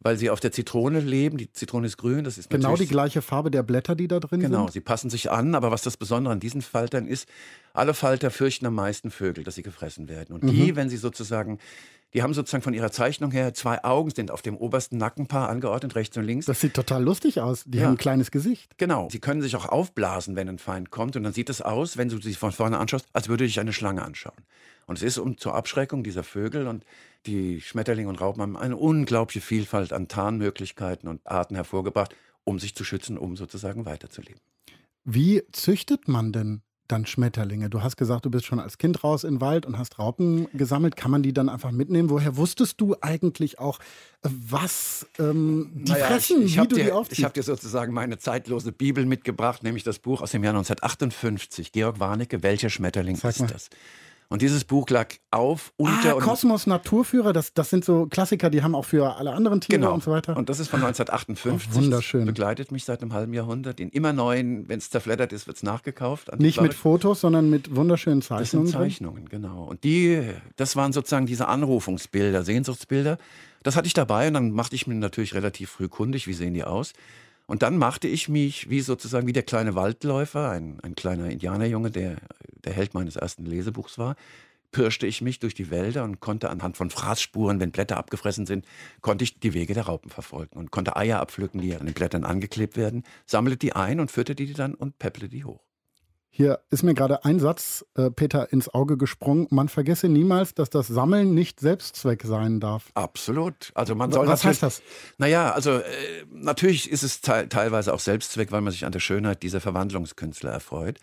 [0.00, 3.22] weil sie auf der Zitrone leben, die Zitrone ist grün, das ist genau die gleiche
[3.22, 4.72] Farbe der Blätter, die da drin Genau, sind?
[4.72, 7.28] sie passen sich an, aber was das Besondere an diesen Faltern ist,
[7.72, 10.34] alle Falter fürchten am meisten Vögel, dass sie gefressen werden.
[10.34, 10.48] Und Mhm.
[10.50, 11.58] die, wenn sie sozusagen,
[12.14, 15.94] die haben sozusagen von ihrer Zeichnung her zwei Augen, sind auf dem obersten Nackenpaar angeordnet,
[15.94, 16.46] rechts und links.
[16.46, 17.64] Das sieht total lustig aus.
[17.66, 17.84] Die Ja.
[17.84, 18.76] haben ein kleines Gesicht.
[18.78, 19.08] Genau.
[19.10, 21.16] Sie können sich auch aufblasen, wenn ein Feind kommt.
[21.16, 23.72] Und dann sieht es aus, wenn du sie von vorne anschaust, als würde dich eine
[23.72, 24.36] Schlange anschauen.
[24.86, 26.84] Und es ist um zur Abschreckung dieser Vögel und
[27.26, 32.74] die Schmetterlinge und Raupen haben eine unglaubliche Vielfalt an Tarnmöglichkeiten und Arten hervorgebracht, um sich
[32.74, 34.40] zu schützen, um sozusagen weiterzuleben.
[35.04, 36.62] Wie züchtet man denn
[36.92, 37.70] dann Schmetterlinge?
[37.70, 40.46] Du hast gesagt, du bist schon als Kind raus in den Wald und hast Raupen
[40.52, 40.94] gesammelt.
[40.96, 42.10] Kann man die dann einfach mitnehmen?
[42.10, 43.78] Woher wusstest du eigentlich auch,
[44.22, 47.24] was ähm, die Naja, fressen, ich, ich wie du dir, die Ich aufziehst?
[47.24, 51.72] habe dir sozusagen meine zeitlose Bibel mitgebracht, nämlich das Buch aus dem Jahr 1958.
[51.72, 53.70] Georg Warnecke, welcher Schmetterling ist das?
[54.32, 58.48] Und dieses Buch lag auf, unter Ah, und Kosmos Naturführer, das, das sind so Klassiker,
[58.50, 59.92] die haben auch für alle anderen Tiere Genau.
[59.94, 60.36] und so weiter.
[60.36, 61.68] Und das ist von 1958.
[61.72, 62.20] Oh, wunderschön.
[62.22, 63.78] Das begleitet mich seit einem halben Jahrhundert.
[63.78, 66.30] In immer neuen, wenn es zerfleddert ist, wird es nachgekauft.
[66.38, 66.72] Nicht mit.
[66.74, 68.72] Fotos, sondern mit wunderschönen Das sind Zeichnungen.
[68.72, 68.80] drin.
[68.82, 69.64] Zeichnungen, genau.
[69.64, 70.22] Und die,
[70.56, 73.18] das waren sozusagen diese Anrufungsbilder, Sehnsuchtsbilder.
[73.62, 76.54] Das hatte ich dabei und dann machte ich mir natürlich relativ früh kundig, wie sehen
[76.54, 76.94] die aus.
[77.46, 81.90] Und dann machte ich mich wie sozusagen wie der kleine Waldläufer, ein, ein kleiner Indianerjunge,
[81.90, 82.16] der
[82.64, 84.16] der Held meines ersten Lesebuchs war,
[84.70, 88.66] pirschte ich mich durch die Wälder und konnte anhand von Fraßspuren, wenn Blätter abgefressen sind,
[89.02, 92.24] konnte ich die Wege der Raupen verfolgen und konnte Eier abpflücken, die an den Blättern
[92.24, 95.60] angeklebt werden, sammelte die ein und führte die dann und peppelte die hoch.
[96.34, 99.48] Hier ist mir gerade ein Satz, äh, Peter, ins Auge gesprungen.
[99.50, 102.90] Man vergesse niemals, dass das Sammeln nicht Selbstzweck sein darf.
[102.94, 103.70] Absolut.
[103.74, 104.82] Also man soll Was heißt das?
[105.18, 105.82] Naja, also äh,
[106.30, 110.50] natürlich ist es te teilweise auch Selbstzweck, weil man sich an der Schönheit dieser Verwandlungskünstler
[110.50, 111.00] erfreut.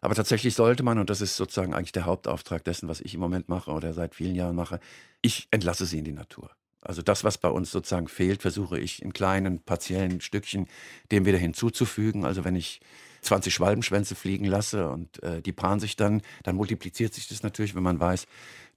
[0.00, 3.20] Aber tatsächlich sollte man, und das ist sozusagen eigentlich der Hauptauftrag dessen, was ich im
[3.20, 4.80] Moment mache oder seit vielen Jahren mache,
[5.20, 6.52] ich entlasse sie in die Natur.
[6.80, 10.68] Also das, was bei uns sozusagen fehlt, versuche ich in kleinen, partiellen Stückchen
[11.12, 12.24] dem wieder hinzuzufügen.
[12.24, 12.80] Also wenn ich
[13.22, 17.74] 20 Schwalbenschwänze fliegen lasse und äh, die paaren sich dann, dann multipliziert sich das natürlich,
[17.74, 18.26] wenn man weiß,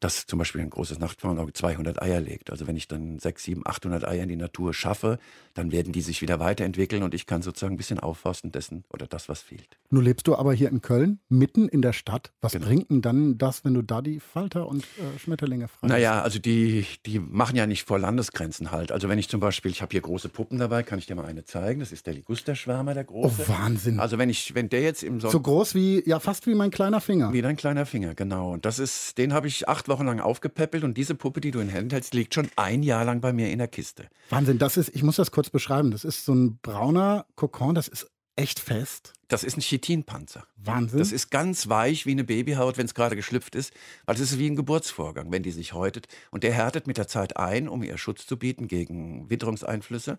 [0.03, 2.49] dass zum Beispiel ein großes Nachtpfauenauge 200 Eier legt.
[2.51, 5.19] Also wenn ich dann 6, 7, 800 Eier in die Natur schaffe,
[5.53, 9.07] dann werden die sich wieder weiterentwickeln und ich kann sozusagen ein bisschen aufforsten dessen oder
[9.07, 9.77] das, was fehlt.
[9.89, 12.31] Nun lebst du aber hier in Köln, mitten in der Stadt.
[12.41, 12.65] Was Genau.
[12.65, 16.39] bringt denn dann das, wenn du da die Falter und äh, Schmetterlinge frei Naja, also
[16.39, 18.91] die, die machen ja nicht vor Landesgrenzen halt.
[18.91, 21.25] Also wenn ich zum Beispiel, ich habe hier große Puppen dabei, kann ich dir mal
[21.25, 21.79] eine zeigen.
[21.79, 23.47] Das ist der Ligusterschwärmer, der Oh, große.
[23.49, 23.99] Wahnsinn.
[23.99, 25.43] Also wenn ich, wenn der jetzt im so Sommer...
[25.43, 27.31] groß wie, ja, fast wie mein kleiner Finger.
[27.33, 28.51] Wie dein kleiner Finger, genau.
[28.53, 31.59] Und das ist, den habe ich acht Wochen lang aufgepäppelt und diese Puppe, die du
[31.59, 34.07] in Händen hältst, liegt schon ein Jahr lang bei mir in der Kiste.
[34.29, 35.91] Wahnsinn, das ist, ich muss das kurz beschreiben.
[35.91, 39.13] Das ist so ein brauner Kokon, das ist echt fest.
[39.27, 40.45] Das ist ein Chitinpanzer.
[40.57, 40.99] Wahnsinn.
[40.99, 43.73] Das ist ganz weich wie eine Babyhaut, wenn es gerade geschlüpft ist.
[44.05, 46.07] Weil das ist wie ein Geburtsvorgang, wenn die sich häutet.
[46.31, 50.17] Und der härtet mit der Zeit ein, um ihr Schutz zu bieten gegen Witterungseinflüsse.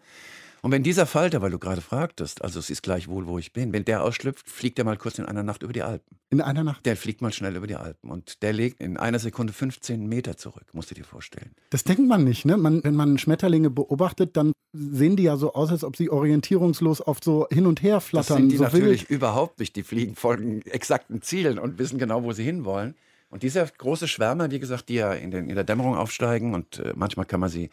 [0.64, 3.74] Und wenn dieser Falter, weil du gerade fragtest, also es ist gleichwohl, wo ich bin,
[3.74, 6.16] wenn der ausschlüpft, fliegt er mal kurz in einer Nacht über die Alpen.
[6.30, 6.86] In einer Nacht?
[6.86, 8.10] Der fliegt mal schnell über die Alpen.
[8.10, 11.50] Und der legt in einer Sekunde 15 Meter zurück, musst du dir vorstellen.
[11.68, 12.56] Das denkt man nicht, ne?
[12.56, 17.06] Man, wenn man Schmetterlinge beobachtet, dann sehen die ja so aus, als ob sie orientierungslos
[17.06, 18.28] oft so hin und her flattern.
[18.28, 19.18] Das sind die so natürlich wild.
[19.18, 19.76] überhaupt nicht.
[19.76, 22.94] Die fliegen folgen exakten Zielen und wissen genau, wo sie hinwollen.
[23.28, 26.78] Und dieser große Schwärmer, wie gesagt, die ja in, den, in der Dämmerung aufsteigen und
[26.78, 27.68] äh, manchmal kann man sie,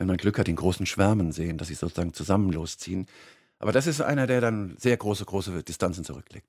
[0.00, 3.06] wenn man Glück hat, in großen Schwärmen sehen, dass sie sozusagen zusammen losziehen.
[3.58, 6.46] Aber das ist einer, der dann sehr große, große Distanzen zurücklegt.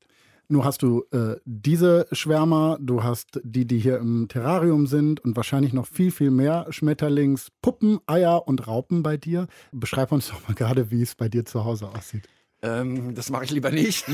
[0.48, 5.36] Nur hast du äh, diese Schwärmer, du hast die, die hier im Terrarium sind und
[5.36, 9.48] wahrscheinlich noch viel, viel mehr Schmetterlingspuppen, Eier und Raupen bei dir.
[9.74, 12.30] Beschreib uns doch mal gerade, wie es bei dir zu Hause aussieht.
[12.64, 14.06] Ähm, das mache ich lieber nicht.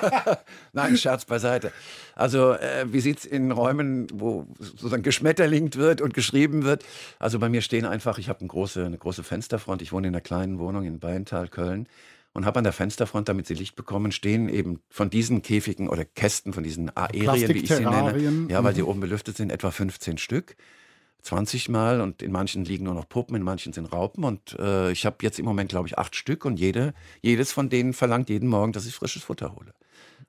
[0.72, 1.72] Nein, Scherz beiseite.
[2.14, 6.84] Also, äh, wie sieht es in Räumen, wo sozusagen geschmetterlingt wird und geschrieben wird?
[7.18, 9.82] Also bei mir stehen einfach, ich habe eine große, eine große Fensterfront.
[9.82, 11.86] Ich wohne in einer kleinen Wohnung in Beintal, Köln.
[12.34, 16.06] Und habe an der Fensterfront, damit sie Licht bekommen, stehen eben von diesen Käfigen oder
[16.06, 18.46] Kästen, von diesen Aerien, wie ich sie nenne.
[18.48, 18.76] Ja, weil Mhm.
[18.76, 20.56] die oben belüftet sind, etwa 15 Stück.
[21.22, 24.24] 20 Mal und in manchen liegen nur noch Puppen, in manchen sind Raupen.
[24.24, 27.68] Und äh, ich habe jetzt im Moment, glaube ich, acht Stück und jede, jedes von
[27.68, 29.72] denen verlangt jeden Morgen, dass ich frisches Futter hole.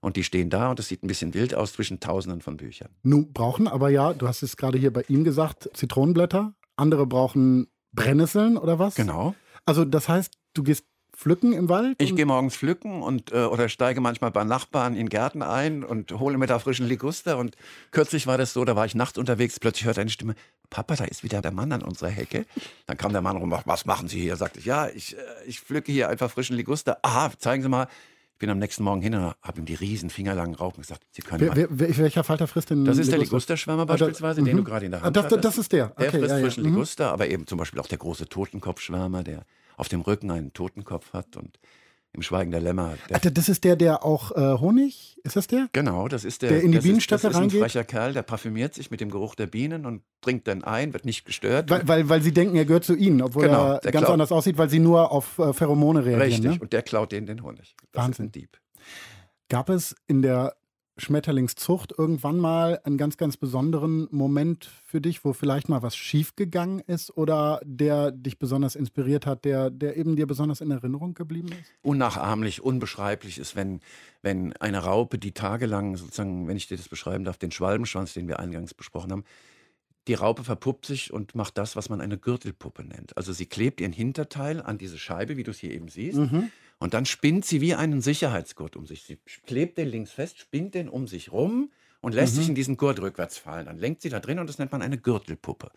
[0.02, 2.90] Und die stehen da und es sieht ein bisschen wild aus zwischen Tausenden von Büchern.
[3.04, 6.54] Nun brauchen aber ja, du hast es gerade hier bei ihm gesagt, Zitronenblätter.
[6.76, 8.96] Andere brauchen Brennnesseln oder was?
[8.96, 9.36] Genau.
[9.66, 10.86] Also das heißt, du gehst
[11.24, 11.96] pflücken im Wald?
[12.02, 16.12] Ich gehe morgens pflücken und äh, oder steige manchmal bei Nachbarn in Gärten ein und
[16.20, 17.38] hole mir da frischen Liguster.
[17.38, 17.56] Und
[17.92, 20.36] kürzlich war das so, da war ich nachts unterwegs, plötzlich hörte eine Stimme,
[20.70, 22.46] Papa, da ist wieder der Mann an unserer Hecke.
[22.88, 24.36] Dann kam der Mann rum, was machen Sie hier?
[24.36, 26.98] Sagte ich, ja, ich, äh, ich pflücke hier einfach frischen Liguster.
[27.04, 27.88] Aha, zeigen Sie mal.
[28.34, 31.22] Ich bin am nächsten Morgen hin und habe ihm die riesen fingerlangen Raupen gesagt, Sie
[31.22, 33.36] können Wer, wer, welcher Falter frisst denn Das ist der Liguster?
[33.36, 34.58] Ligusterschwärmer Ah, da- beispielsweise, den mhm.
[34.58, 35.46] du gerade in der Ah, Hand das, hattest.
[35.46, 35.88] das ist der.
[35.98, 36.44] Der Okay, frisst ja, ja.
[36.44, 36.70] frischen Mhm.
[36.72, 39.46] Liguster, aber eben zum Beispiel auch der große Totenkopfschwärmer, der
[39.78, 41.60] auf dem Rücken einen Totenkopf hat und
[42.16, 42.94] im Schweigen der Lämmer.
[43.10, 45.68] Der, Ach, das ist der, der auch äh, Honig, ist das der?
[45.74, 46.50] genau, das ist der.
[46.52, 47.60] Der in die ist, Bienenstätte Das ist ein reingeht?
[47.62, 51.06] frecher Kerl, der parfümiert sich mit dem Geruch der Bienen und dringt dann ein, wird
[51.06, 51.72] nicht gestört.
[51.72, 54.10] Weil, weil, weil sie denken, er gehört zu ihnen, obwohl Genau, er ganz klaut.
[54.14, 56.22] anders aussieht, weil sie nur auf äh, Pheromone reagieren.
[56.22, 56.58] Richtig, Ne?
[56.62, 57.76] und der klaut denen den Honig.
[57.94, 58.28] Das Wahnsinn.
[58.28, 58.58] ist ein Dieb.
[59.50, 60.54] Gab es in der
[60.98, 66.82] Schmetterlingszucht irgendwann mal einen ganz, ganz besonderen Moment für dich, wo vielleicht mal was schiefgegangen
[66.82, 71.50] ist oder der dich besonders inspiriert hat, der, der eben dir besonders in Erinnerung geblieben
[71.50, 71.72] ist?
[71.82, 73.80] unnachahmlich, unbeschreiblich ist, wenn,
[74.22, 78.28] wenn eine Raupe, die tagelang sozusagen, wenn ich dir das beschreiben darf, den Schwalbenschwanz, den
[78.28, 79.24] wir eingangs besprochen haben,
[80.08, 83.16] die Raupe verpuppt sich und macht das, was man eine Gürtelpuppe nennt.
[83.18, 86.52] Also sie klebt ihren Hinterteil an diese Scheibe, wie du es hier eben siehst, Mhm.
[86.84, 89.04] Und dann spinnt sie wie einen Sicherheitsgurt um sich.
[89.04, 89.18] Sie
[89.48, 91.72] klebt den links fest, spinnt den um sich rum
[92.02, 92.40] und lässt Mhm.
[92.40, 93.68] sich in diesen Gurt rückwärts fallen.
[93.68, 95.72] Dann lenkt sie da drin und das nennt man eine Gürtelpuppe.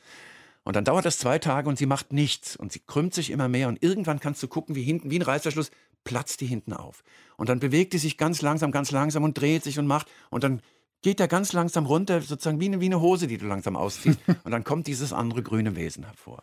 [0.65, 3.47] Und dann dauert das zwei Tage und sie macht nichts und sie krümmt sich immer
[3.47, 5.71] mehr und irgendwann kannst du gucken, wie hinten, wie ein Reißverschluss,
[6.03, 7.05] platzt die hinten auf.
[7.37, 10.43] Und dann bewegt die sich ganz langsam, ganz langsam und dreht sich und macht und
[10.43, 10.61] dann
[11.03, 14.19] geht er ganz langsam runter, sozusagen wie eine, wie eine Hose, die du langsam ausziehst.
[14.43, 16.43] und dann kommt dieses andere grüne Wesen hervor.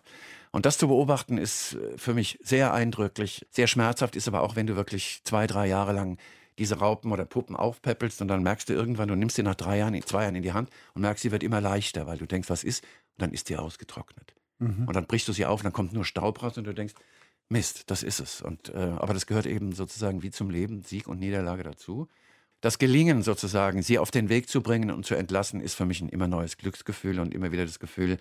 [0.54, 4.56] Und das zu beobachten ist äh, für mich sehr eindrücklich, sehr schmerzhaft ist aber auch,
[4.56, 6.18] wenn du wirklich zwei, drei Jahre lang
[6.60, 9.80] diese Raupen oder Puppen aufpäppelst und dann merkst du irgendwann, du nimmst sie nach drei
[9.80, 12.50] Jahren, zwei Jahren in die Hand und merkst, sie wird immer leichter, weil du denkst,
[12.50, 12.84] was ist?
[12.84, 14.36] Und dann ist die ausgetrocknet.
[14.60, 14.88] Mhm.
[14.88, 16.94] Und dann brichst du sie auf und dann kommt nur Staub raus und du denkst,
[17.50, 18.42] Mist, das ist es.
[18.42, 22.08] Und, äh, aber das gehört eben sozusagen wie zum Leben, Sieg und Niederlage dazu.
[22.62, 26.00] Das Gelingen sozusagen, sie auf den Weg zu bringen und zu entlassen, ist für mich
[26.02, 28.20] ein immer neues Glücksgefühl und immer wieder das Gefühl,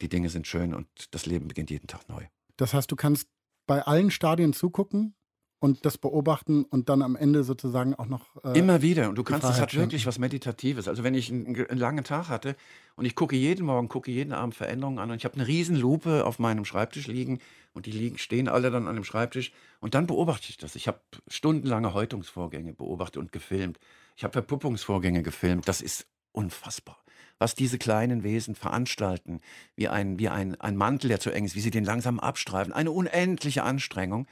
[0.00, 2.24] die Dinge sind schön und das Leben beginnt jeden Tag neu.
[2.56, 3.28] Das heißt, du kannst
[3.66, 5.14] bei allen Stadien zugucken
[5.60, 8.42] und das beobachten und dann am Ende sozusagen auch noch.
[8.44, 9.08] Äh, Immer wieder.
[9.08, 10.86] Und du kannst, es hat wirklich was Meditatives.
[10.86, 12.56] Also wenn ich einen, einen langen Tag hatte
[12.96, 15.76] und ich gucke jeden Morgen, gucke jeden Abend Veränderungen an und ich habe eine riesen
[15.76, 17.40] Lupe auf meinem Schreibtisch liegen
[17.74, 20.76] und die liegen, stehen alle dann an dem Schreibtisch und dann beobachte ich das.
[20.76, 23.78] Ich habe stundenlange Häutungsvorgänge beobachtet und gefilmt.
[24.16, 25.68] Ich habe Verpuppungsvorgänge gefilmt.
[25.68, 26.98] Das ist unfassbar.
[27.38, 29.40] Was diese kleinen Wesen veranstalten,
[29.76, 32.72] wie ein, wie ein, ein Mantel, der zu eng ist, wie sie den langsam abstreifen.
[32.72, 34.26] Eine unendliche Anstrengung.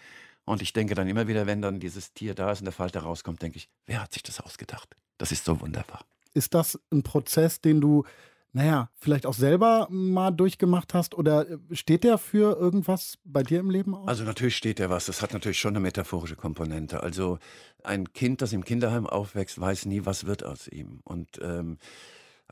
[0.45, 3.01] Und ich denke dann immer wieder, wenn dann dieses Tier da ist und der Falter
[3.01, 4.97] rauskommt, denke ich, wer hat sich das ausgedacht?
[5.19, 6.05] Das ist so wunderbar.
[6.35, 8.05] Ist das ein Prozess, den du,
[8.53, 13.59] naja, vielleicht auch selber mal durchgemacht hast oder äh, steht der für irgendwas bei dir
[13.59, 14.07] im Leben aus?
[14.07, 15.07] Also natürlich steht da was.
[15.07, 17.03] Das hat natürlich schon eine metaphorische Komponente.
[17.03, 17.39] Also
[17.83, 21.01] ein Kind, das im Kinderheim aufwächst, weiß nie, was wird aus ihm.
[21.03, 21.79] Und ähm,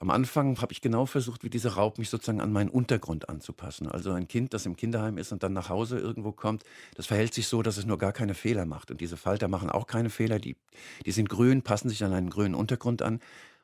[0.05, 3.89] Am Anfang habe ich genau versucht, wie dieser Raub mich sozusagen an meinen Untergrund anzupassen.
[3.91, 6.63] Also ein Kind, das im Kinderheim ist und dann nach Hause irgendwo kommt,
[6.95, 8.91] das verhält sich so, dass es nur gar keine Fehler macht.
[8.91, 10.39] Und diese Falter machen auch keine Fehler.
[10.39, 10.57] Die,
[11.07, 13.19] die sind grün, passen sich an einen grünen Untergrund an.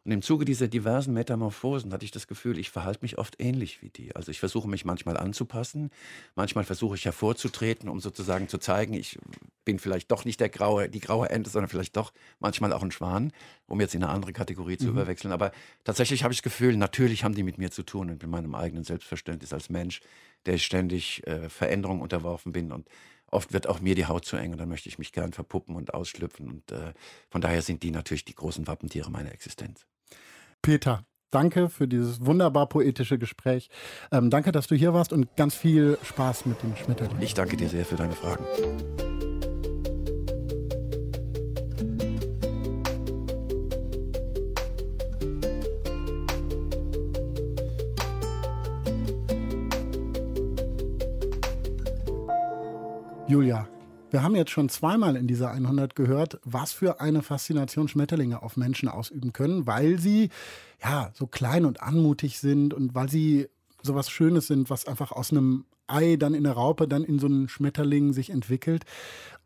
[0.05, 3.82] Und im Zuge dieser diversen Metamorphosen hatte ich das Gefühl, ich verhalte mich oft ähnlich
[3.82, 4.16] wie die.
[4.16, 5.90] Also ich versuche mich manchmal anzupassen,
[6.34, 9.18] manchmal versuche ich hervorzutreten, um sozusagen zu zeigen, ich
[9.66, 12.90] bin vielleicht doch nicht der graue, die graue Ente, sondern vielleicht doch manchmal auch ein
[12.90, 13.30] Schwan,
[13.66, 14.92] um jetzt in eine andere Kategorie zu mhm.
[14.92, 15.32] überwechseln.
[15.32, 15.53] Aber
[15.84, 18.55] tatsächlich habe ich das Gefühl, natürlich haben die mit mir zu tun und mit meinem
[18.55, 20.01] eigenen Selbstverständnis als Mensch,
[20.46, 22.88] der ich ständig äh, Veränderungen unterworfen bin und
[23.31, 25.76] oft wird auch mir die Haut zu eng und dann möchte ich mich gern verpuppen
[25.76, 26.49] und ausschlüpfen.
[26.49, 26.93] Und äh,
[27.31, 29.87] von daher sind die natürlich die großen Wappentiere meiner Existenz.
[30.62, 33.70] Peter, danke für dieses wunderbar poetische Gespräch.
[34.12, 37.16] Ähm, danke, dass du hier warst und ganz viel Spaß mit dem Schmetterling.
[37.20, 38.45] Ich danke dir sehr für deine Fragen.
[53.31, 53.68] Julia,
[54.11, 58.57] wir haben jetzt schon zweimal in dieser 100 gehört, was für eine Faszination Schmetterlinge auf
[58.57, 60.31] Menschen ausüben können, weil sie
[60.83, 63.47] ja so klein und anmutig sind und weil sie
[63.83, 67.28] sowas Schönes sind, was einfach aus einem Ei dann in der Raupe dann in so
[67.28, 68.85] einen Schmetterling sich entwickelt.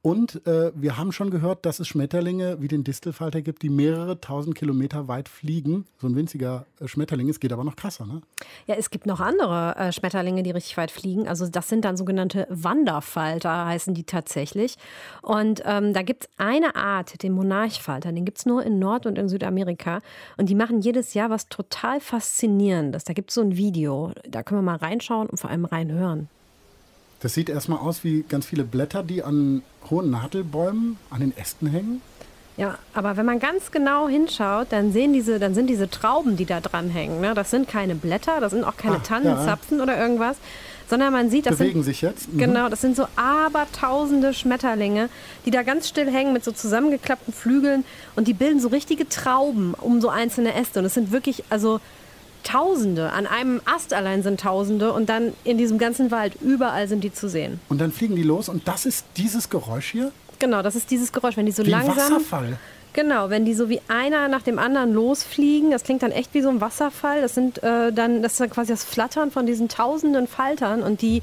[0.04, 4.20] Und äh, wir haben schon gehört, dass es Schmetterlinge wie den Distelfalter gibt, die mehrere
[4.20, 5.86] tausend Kilometer weit fliegen.
[5.98, 7.30] So ein winziger äh, Schmetterling.
[7.30, 8.20] Es geht aber noch krasser, ne?
[8.66, 11.26] Ja, es gibt noch andere äh, Schmetterlinge, die richtig weit fliegen.
[11.26, 14.76] Also das sind dann sogenannte Wanderfalter, heißen die tatsächlich.
[15.22, 18.12] Und ähm, da gibt es eine Art, den Monarchfalter.
[18.12, 20.00] Den gibt es nur in Nord- und in Südamerika.
[20.36, 23.04] Und die machen jedes Jahr was total Faszinierendes.
[23.04, 24.12] Da gibt es so ein Video.
[24.28, 26.28] Da können wir mal reinschauen und vor allem reinhören.
[27.24, 31.66] Das sieht erstmal aus wie ganz viele Blätter, die an hohen Nadelbäumen an den Ästen
[31.66, 32.02] hängen.
[32.58, 36.44] Ja, aber wenn man ganz genau hinschaut, dann sehen diese, dann sind diese Trauben, die
[36.44, 37.22] da dran hängen.
[37.22, 37.32] Ne?
[37.32, 39.84] Das sind keine Blätter, das sind auch keine ah, Tannenzapfen ja.
[39.84, 40.36] oder irgendwas,
[40.90, 42.30] sondern man sieht, das bewegen sind, sich jetzt.
[42.30, 42.40] Mhm.
[42.40, 45.08] Genau, das sind so abertausende Schmetterlinge,
[45.46, 49.72] die da ganz still hängen mit so zusammengeklappten Flügeln und die bilden so richtige Trauben
[49.72, 50.80] um so einzelne Äste.
[50.80, 51.80] Und es sind wirklich, also
[52.44, 53.10] Tausende.
[53.10, 57.12] An einem Ast allein sind Tausende und dann in diesem ganzen Wald, überall sind die
[57.12, 57.60] zu sehen.
[57.68, 60.12] Und dann fliegen die los und das ist dieses Geräusch hier?
[60.38, 61.96] Genau, das ist dieses Geräusch, wenn die so wie langsam.
[61.96, 62.58] Wasserfall.
[62.92, 66.42] Genau, wenn die so wie einer nach dem anderen losfliegen, das klingt dann echt wie
[66.42, 67.20] so ein Wasserfall.
[67.22, 71.02] Das sind äh, dann, das ist dann quasi das Flattern von diesen tausenden Faltern und
[71.02, 71.22] die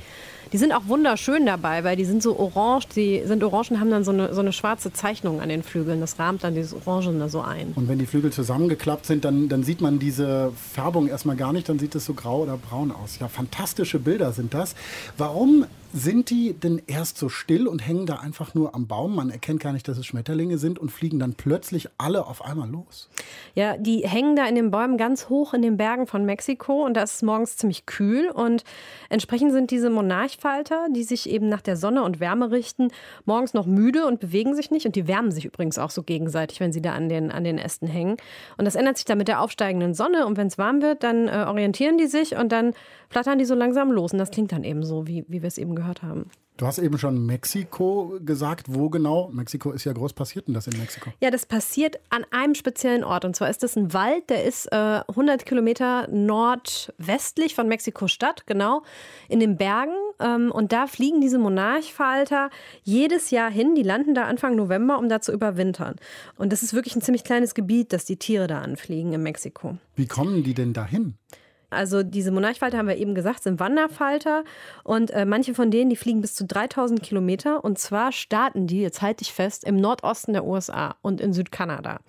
[0.52, 3.90] die sind auch wunderschön dabei, weil die sind so orange, die sind orange und haben
[3.90, 6.02] dann so eine, so eine schwarze Zeichnung an den Flügeln.
[6.02, 7.72] Das rahmt dann dieses Orange da so ein.
[7.76, 11.70] Und wenn die Flügel zusammengeklappt sind, dann, dann sieht man diese Färbung erstmal gar nicht,
[11.70, 13.20] dann sieht es so grau oder braun aus.
[13.20, 14.76] Ja, fantastische Bilder sind das.
[15.18, 19.16] Warum sind die denn erst so still und hängen da einfach nur am Baum?
[19.16, 22.70] Man erkennt gar nicht, dass es Schmetterlinge sind und fliegen dann plötzlich alle auf einmal
[22.70, 23.10] los.
[23.56, 26.96] Ja, die hängen da in den Bäumen ganz hoch in den Bergen von Mexiko und
[26.96, 28.64] da ist es morgens ziemlich kühl und
[29.10, 32.88] entsprechend sind diese Monarchfalter, die sich eben nach der Sonne und Wärme richten,
[33.26, 36.62] morgens noch müde und bewegen sich nicht und die wärmen sich übrigens auch so gegenseitig,
[36.62, 38.18] wenn sie da an den, an den Ästen hängen.
[38.58, 41.28] Und das ändert sich dann mit der aufsteigenden Sonne und wenn es warm wird, dann
[41.28, 42.74] äh, orientieren die sich und dann
[43.10, 45.58] flattern die so langsam los und das klingt dann eben so, wie, wie wir es
[45.58, 46.30] eben gehört haben.
[46.62, 48.68] Du hast eben schon Mexiko gesagt.
[48.68, 49.30] Wo genau?
[49.34, 50.14] Mexiko ist ja groß.
[50.14, 51.10] Passiert denn das in Mexiko?
[51.20, 53.26] Ja, das passiert an einem speziellen Ort.
[53.26, 58.84] Und zwar ist das ein Wald, der ist äh, 100 Kilometer nordwestlich von Mexiko-Stadt, genau,
[59.28, 59.96] in den Bergen.
[60.20, 62.52] Ähm, und da fliegen diese Monarchfalter
[62.84, 63.74] jedes Jahr hin.
[63.74, 65.96] Die landen da Anfang November, um da zu überwintern.
[66.36, 69.78] Und das ist wirklich ein ziemlich kleines Gebiet, das die Tiere da anfliegen in Mexiko.
[69.96, 71.16] Wie kommen die denn dahin?
[71.72, 74.44] Also diese Monarchfalter haben wir eben gesagt, sind Wanderfalter
[74.84, 78.82] und äh, manche von denen, die fliegen bis zu 3000 Kilometer und zwar starten die,
[78.82, 82.00] jetzt halte ich fest, im Nordosten der USA und in Südkanada.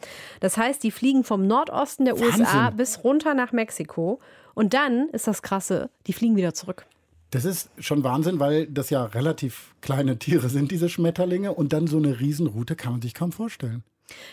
[0.40, 2.42] Das heißt, die fliegen vom Nordosten der Wahnsinn.
[2.42, 4.20] USA bis runter nach Mexiko
[4.54, 6.86] und dann ist das Krasse, die fliegen wieder zurück.
[7.30, 11.86] Das ist schon Wahnsinn, weil das ja relativ kleine Tiere sind, diese Schmetterlinge und dann
[11.86, 13.84] so eine Riesenroute kann man sich kaum vorstellen.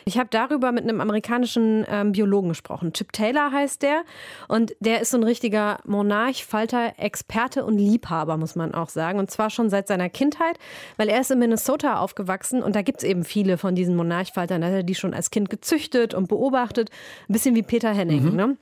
[0.06, 2.94] Ich habe darüber mit einem amerikanischen ähm, Biologen gesprochen.
[2.94, 4.04] Chip Taylor heißt der.
[4.48, 9.20] Und der ist so ein richtiger Monarch, Falter, Experte und Liebhaber, muss man auch sagen.
[9.20, 10.58] Und zwar schon seit seiner Kindheit,
[10.98, 14.62] weil er ist in Minnesota aufgewachsen und da gibt es eben viele von diesen Monarchfaltern.
[14.62, 16.90] Da hat er die schon als Kind gezüchtet und beobachtet.
[17.28, 18.32] Ein bisschen wie Peter Henning.
[18.32, 18.36] Mhm.
[18.36, 18.58] Ne?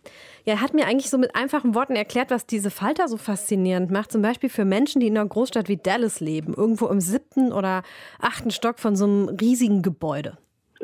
[0.45, 3.91] Ja, er hat mir eigentlich so mit einfachen Worten erklärt, was diese Falter so faszinierend
[3.91, 4.13] macht.
[4.13, 7.83] Zum Beispiel für Menschen, die in einer Großstadt wie Dallas leben, irgendwo im siebten oder
[8.19, 10.37] achten Stock von so einem riesigen Gebäude.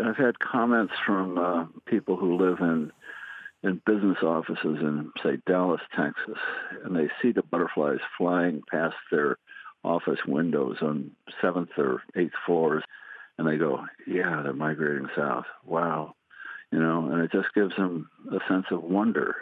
[0.03, 2.91] I've had comments from uh, people who live in
[3.63, 6.37] in business offices in say Dallas, Texas,
[6.83, 9.37] and they see the butterflies flying past their
[9.83, 12.83] office windows on seventh or eighth floors,
[13.37, 15.45] and they go, "Yeah, they're migrating south.
[15.65, 16.15] Wow."
[16.71, 19.35] You know, and it just gives them a sense of wonder.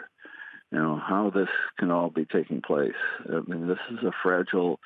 [0.70, 1.48] you know, how this
[1.78, 2.94] can all be taking place.
[3.28, 4.80] I mean, this is a fragile,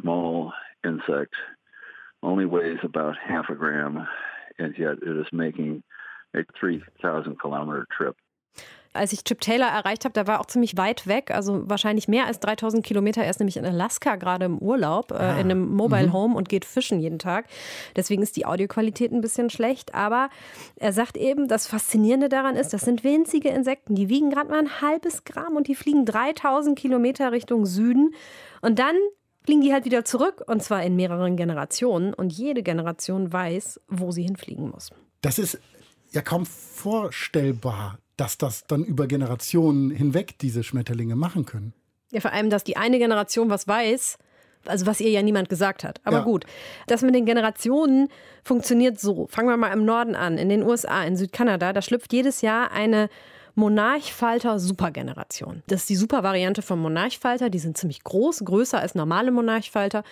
[0.00, 0.52] small
[0.84, 1.34] insect,
[2.22, 4.06] only weighs about half a gram,
[4.58, 5.82] and yet it is making
[6.34, 8.16] a 3,000 kilometer trip
[8.92, 12.26] Als ich Chip Taylor erreicht habe, da war auch ziemlich weit weg, also wahrscheinlich mehr
[12.26, 13.22] als 3000 Kilometer.
[13.22, 15.32] Er ist nämlich in Alaska gerade im Urlaub, äh, ah.
[15.38, 16.12] in einem Mobile mhm.
[16.12, 17.46] Home und geht fischen jeden Tag.
[17.96, 19.94] Deswegen ist die Audioqualität ein bisschen schlecht.
[19.94, 20.30] Aber
[20.76, 23.94] er sagt eben, das Faszinierende daran ist, das sind winzige Insekten.
[23.94, 28.14] Die wiegen gerade mal ein halbes Gramm und die fliegen 3000 Kilometer Richtung Süden.
[28.62, 28.96] Und dann
[29.48, 32.12] fliegen die halt wieder zurück und zwar in mehreren Generationen.
[32.12, 34.90] Und jede Generation weiß, wo sie hinfliegen muss.
[35.22, 35.58] Das ist
[36.12, 41.72] ja kaum vorstellbar, dass das dann über Generationen hinweg diese Schmetterlinge machen können.
[42.10, 44.18] Ja, vor allem, dass die eine Generation was weiß,
[44.66, 46.02] also was ihr ja niemand gesagt hat.
[46.04, 46.24] Aber ja.
[46.24, 46.44] gut,
[46.86, 48.08] das mit den Generationen
[48.44, 49.28] funktioniert so.
[49.28, 50.36] Fangen wir mal im Norden an.
[50.36, 53.08] In den USA, in Südkanada, da schlüpft jedes Jahr eine
[53.58, 55.64] Monarchfalter Supergeneration.
[55.66, 57.50] Das ist die Supervariante vom Monarchfalter.
[57.50, 60.04] Die sind ziemlich groß, größer als normale Monarchfalter,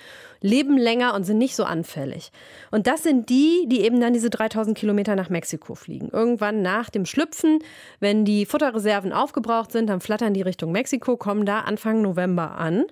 [0.47, 2.31] leben länger und sind nicht so anfällig.
[2.71, 6.09] Und das sind die, die eben dann diese 3000 Kilometer nach Mexiko fliegen.
[6.13, 7.59] Irgendwann nach dem Schlüpfen,
[8.01, 12.85] wenn die Futterreserven aufgebraucht sind, dann flattern die Richtung Mexiko, kommen da Anfang November an,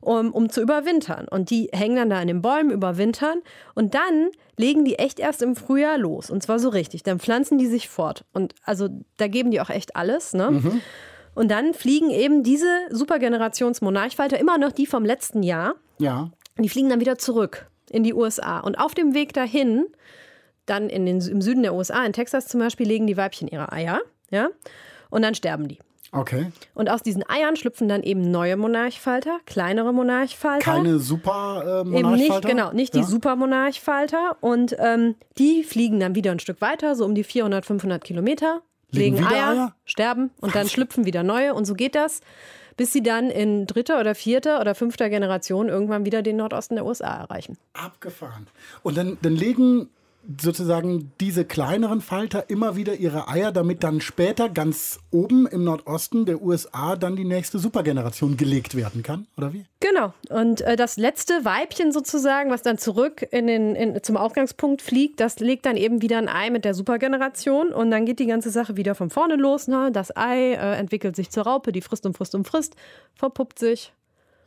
[0.00, 1.26] um, um zu überwintern.
[1.28, 3.40] Und die hängen dann da in den Bäumen, überwintern.
[3.74, 6.30] Und dann legen die echt erst im Frühjahr los.
[6.30, 7.02] Und zwar so richtig.
[7.02, 8.24] Dann pflanzen die sich fort.
[8.32, 10.34] Und also da geben die auch echt alles.
[10.34, 10.50] Ne?
[10.50, 10.80] Mhm.
[11.34, 15.76] Und dann fliegen eben diese Supergenerations-Monarchfalter, immer noch die vom letzten Jahr.
[15.98, 16.30] Ja.
[16.58, 18.60] Die fliegen dann wieder zurück in die USA.
[18.60, 19.86] Und auf dem Weg dahin,
[20.66, 23.72] dann in den, im Süden der USA, in Texas zum Beispiel, legen die Weibchen ihre
[23.72, 24.00] Eier.
[24.30, 24.48] Ja?
[25.10, 25.78] Und dann sterben die.
[26.10, 26.50] Okay.
[26.74, 30.64] Und aus diesen Eiern schlüpfen dann eben neue Monarchfalter, kleinere Monarchfalter.
[30.64, 31.98] Keine super äh, Monarchfalter?
[31.98, 33.02] Eben nicht, genau, nicht ja.
[33.02, 34.36] die super Monarchfalter.
[34.40, 38.62] Und ähm, die fliegen dann wieder ein Stück weiter, so um die 400, 500 Kilometer,
[38.90, 41.52] legen, legen Eier, Eier, sterben und dann schlüpfen wieder neue.
[41.52, 42.22] Und so geht das,
[42.78, 46.86] bis sie dann in dritter oder vierter oder fünfter Generation irgendwann wieder den Nordosten der
[46.86, 47.58] USA erreichen.
[47.74, 48.46] Abgefahren.
[48.82, 49.90] Und dann, dann legen
[50.40, 56.26] sozusagen diese kleineren Falter immer wieder ihre Eier, damit dann später ganz oben im Nordosten
[56.26, 59.64] der USA dann die nächste Supergeneration gelegt werden kann, oder wie?
[59.80, 60.12] Genau.
[60.28, 65.20] Und äh, das letzte Weibchen sozusagen, was dann zurück in den, in, zum Ausgangspunkt fliegt,
[65.20, 68.50] das legt dann eben wieder ein Ei mit der Supergeneration und dann geht die ganze
[68.50, 69.66] Sache wieder von vorne los.
[69.66, 69.90] Ne?
[69.92, 72.74] Das Ei äh, entwickelt sich zur Raupe, die frisst und frisst und frisst,
[73.14, 73.92] verpuppt sich,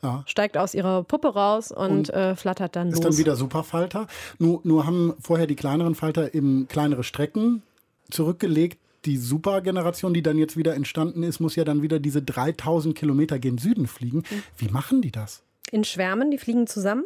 [0.04, 0.24] ja.
[0.26, 3.06] steigt aus ihrer Puppe raus und, und äh, flattert dann ist los.
[3.06, 4.08] Ist dann wieder Superfalter.
[4.40, 7.64] Nur, nur haben vorher die kleineren Falter eben kleinere Strecken
[8.10, 8.80] zurückgelegt.
[9.06, 13.40] Die Supergeneration, die dann jetzt wieder entstanden ist, muss ja dann wieder diese 3000 Kilometer
[13.40, 14.20] gen Süden fliegen.
[14.20, 14.44] Mhm.
[14.58, 15.44] Wie machen die das?
[15.72, 17.06] In Schwärmen, die fliegen zusammen.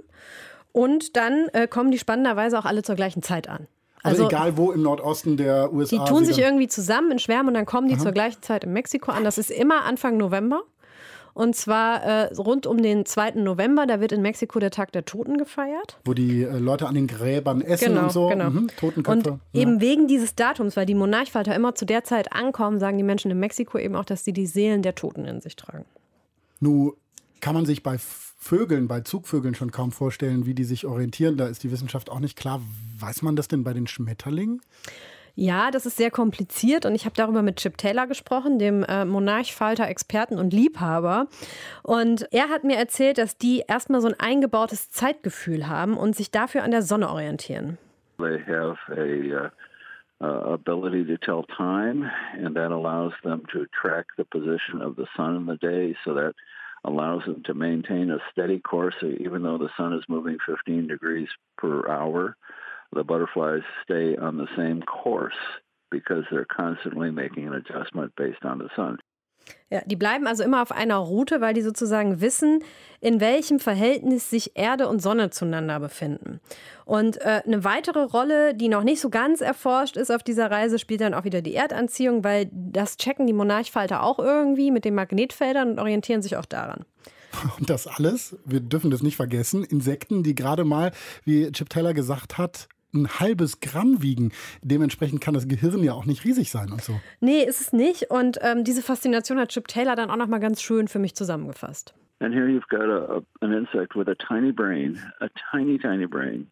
[0.73, 3.67] Und dann äh, kommen die spannenderweise auch alle zur gleichen Zeit an.
[4.03, 5.97] Also, also, egal wo im Nordosten der USA.
[5.97, 8.03] Die tun sich irgendwie zusammen in Schwärmen und dann kommen die Aha.
[8.03, 9.23] zur gleichen Zeit in Mexiko an.
[9.23, 10.61] Das ist immer Anfang November.
[11.35, 13.31] Und zwar äh, rund um den 2.
[13.31, 15.99] November, da wird in Mexiko der Tag der Toten gefeiert.
[16.05, 18.29] Wo die äh, Leute an den Gräbern essen genau, und so.
[18.29, 18.49] Genau.
[18.49, 19.31] Mhm, Totenköpfe.
[19.31, 19.61] Und ja.
[19.61, 23.31] eben wegen dieses Datums, weil die Monarchfalter immer zu der Zeit ankommen, sagen die Menschen
[23.31, 25.83] in Mexiko eben auch, dass sie die Seelen der Toten in sich tragen.
[26.61, 26.93] Nun
[27.41, 31.35] kann man sich bei Vögeln, bei Zugvögeln schon kaum vorstellen, wie die sich orientieren.
[31.35, 32.61] Da ist die Wissenschaft auch nicht klar.
[32.97, 34.61] Weiß man das denn bei den Schmetterlingen?
[35.35, 39.03] Ja, das ist sehr kompliziert und ich habe darüber mit Chip Taylor gesprochen, dem äh,
[39.03, 41.27] Monarchfalter, Experten und Liebhaber.
[41.83, 46.31] Und er hat mir erzählt, dass die erstmal so ein eingebautes Zeitgefühl haben und sich
[46.31, 47.77] dafür an der Sonne orientieren.
[48.17, 49.51] They have a
[50.21, 52.09] uh, ability to tell time
[52.41, 56.13] and that allows them to track the position of the sun in the day so
[56.13, 56.33] that
[56.85, 61.27] allows them to maintain a steady course even though the sun is moving 15 degrees
[61.57, 62.37] per hour.
[62.93, 65.35] The butterflies stay on the same course
[65.91, 68.99] because they're constantly making an adjustment based on the sun.
[69.69, 72.63] Ja, die bleiben also immer auf einer Route, weil die sozusagen wissen,
[72.99, 76.39] in welchem Verhältnis sich Erde und Sonne zueinander befinden.
[76.85, 80.79] Und äh, eine weitere Rolle, die noch nicht so ganz erforscht ist auf dieser Reise,
[80.79, 84.95] spielt dann auch wieder die Erdanziehung, weil das checken die Monarchfalter auch irgendwie mit den
[84.95, 86.85] Magnetfeldern und orientieren sich auch daran.
[87.59, 90.91] Und das alles, wir dürfen das nicht vergessen, Insekten, die gerade mal,
[91.23, 94.31] wie Chip Taylor gesagt hat, ein halbes Gramm wiegen.
[94.61, 96.99] Dementsprechend kann das Gehirn ja auch nicht riesig sein und so.
[97.19, 98.09] Nee, ist es nicht.
[98.09, 101.15] Und ähm, diese Faszination hat Chip Taylor dann auch noch mal ganz schön für mich
[101.15, 101.93] zusammengefasst.
[102.19, 106.49] And here you've got a, an insect with a tiny brain, a tiny, tiny brain,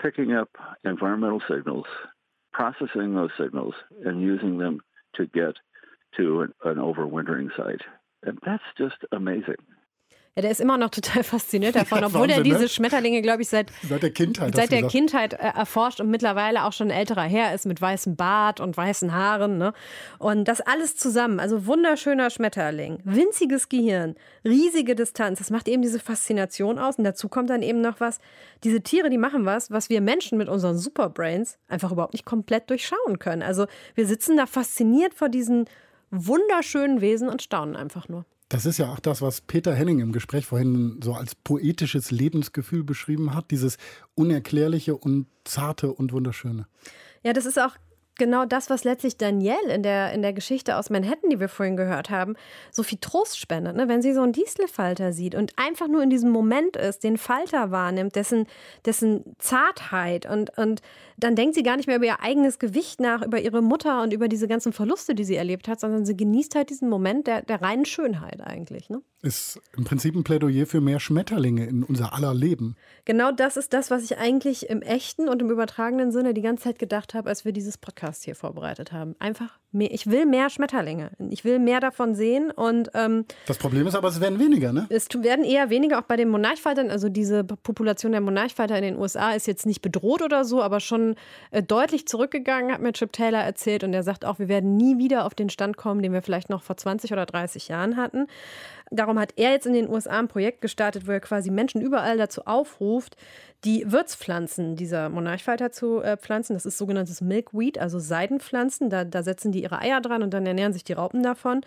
[0.00, 0.50] picking up
[0.84, 1.86] environmental signals,
[2.52, 4.80] processing those signals, and using them
[5.16, 5.56] to get
[6.16, 7.82] to an, an overwintering site.
[8.22, 9.56] And that's just amazing.
[10.36, 12.68] Ja, der ist immer noch total fasziniert davon, Ja, obwohl er Wahnsinn, diese ne?
[12.68, 14.56] Schmetterlinge, glaube ich, seit, Seit der Kindheit.
[14.56, 14.92] seit der gesagt.
[14.92, 18.76] Kindheit äh, erforscht und mittlerweile auch schon ein älterer Herr ist mit weißem Bart und
[18.76, 19.58] weißen Haaren.
[19.58, 19.72] Ne?
[20.18, 26.00] Und das alles zusammen, also wunderschöner Schmetterling, winziges Gehirn, riesige Distanz, das macht eben diese
[26.00, 26.98] Faszination aus.
[26.98, 28.18] Und dazu kommt dann eben noch was,
[28.64, 32.70] diese Tiere, die machen was, was wir Menschen mit unseren Superbrains einfach überhaupt nicht komplett
[32.70, 33.42] durchschauen können.
[33.42, 35.66] Also wir sitzen da fasziniert vor diesen
[36.10, 38.24] wunderschönen Wesen und staunen einfach nur.
[38.54, 42.84] Das ist ja auch das, was Peter Henning im Gespräch vorhin so als poetisches Lebensgefühl
[42.84, 43.50] beschrieben hat.
[43.50, 43.78] Dieses
[44.14, 46.68] Unerklärliche und Zarte und Wunderschöne.
[47.24, 47.74] Ja, das ist auch
[48.16, 51.76] genau das, was letztlich Danielle in der, in der Geschichte aus Manhattan, die wir vorhin
[51.76, 52.34] gehört haben,
[52.70, 53.76] so viel Trost spendet.
[53.76, 53.88] Ne?
[53.88, 57.70] Wenn sie so einen Distelfalter sieht und einfach nur in diesem Moment ist, den Falter
[57.70, 58.46] wahrnimmt, dessen,
[58.84, 60.82] dessen Zartheit und, und
[61.16, 64.12] dann denkt sie gar nicht mehr über ihr eigenes Gewicht nach, über ihre Mutter und
[64.12, 67.42] über diese ganzen Verluste, die sie erlebt hat, sondern sie genießt halt diesen Moment der,
[67.42, 68.90] der reinen Schönheit eigentlich.
[68.90, 69.02] Ne?
[69.24, 72.76] Ist im Prinzip ein Plädoyer für mehr Schmetterlinge in unser aller Leben.
[73.06, 76.64] Genau das ist das, was ich eigentlich im echten und im übertragenen Sinne die ganze
[76.64, 79.16] Zeit gedacht habe, als wir dieses Podcast hier vorbereitet haben.
[79.20, 79.92] Einfach mehr.
[79.92, 81.10] Ich will mehr Schmetterlinge.
[81.30, 84.86] Ich will mehr davon sehen und ähm, Das Problem ist aber, es werden weniger, ne?
[84.90, 86.90] es werden eher weniger auch bei den Monarchfaltern.
[86.90, 90.80] Also diese Population der Monarchfalter in den USA ist jetzt nicht bedroht oder so, aber
[90.80, 91.16] schon
[91.50, 93.84] äh, deutlich zurückgegangen, hat mir Chip Taylor erzählt.
[93.84, 96.50] Und er sagt auch, wir werden nie wieder auf den Stand kommen, den wir vielleicht
[96.50, 98.26] noch vor 20 oder 30 Jahren hatten.
[98.90, 102.16] Darum hat er jetzt in den USA ein Projekt gestartet, wo er quasi Menschen überall
[102.16, 103.16] dazu aufruft,
[103.64, 106.54] die Wirtspflanzen dieser Monarchfalter zu äh, pflanzen.
[106.54, 108.90] Das ist sogenanntes Milkweed, also Seidenpflanzen.
[108.90, 111.62] Da, da setzen die ihre Eier dran und dann ernähren sich die Raupen davon.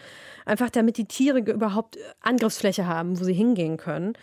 [0.45, 4.13] Einfach damit die Tiere überhaupt äh, Angriffsfläche haben, wo sie hingehen können.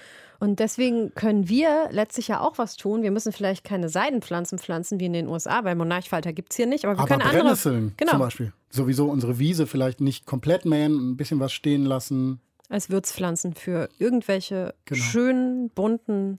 [0.40, 3.02] Und deswegen können wir letztlich ja auch was tun.
[3.02, 6.66] Wir müssen vielleicht keine Seidenpflanzen pflanzen wie in den USA, weil Monarchfalter gibt es hier
[6.66, 6.84] nicht.
[6.84, 7.38] Aber wir Aber können andere.
[7.42, 8.10] Brennnesseln Genau.
[8.12, 8.52] zum Beispiel.
[8.68, 12.40] Sowieso unsere Wiese vielleicht nicht komplett mähen, ein bisschen was stehen lassen.
[12.68, 15.00] als Wirtspflanzen für irgendwelche Genau.
[15.02, 16.38] schönen, bunten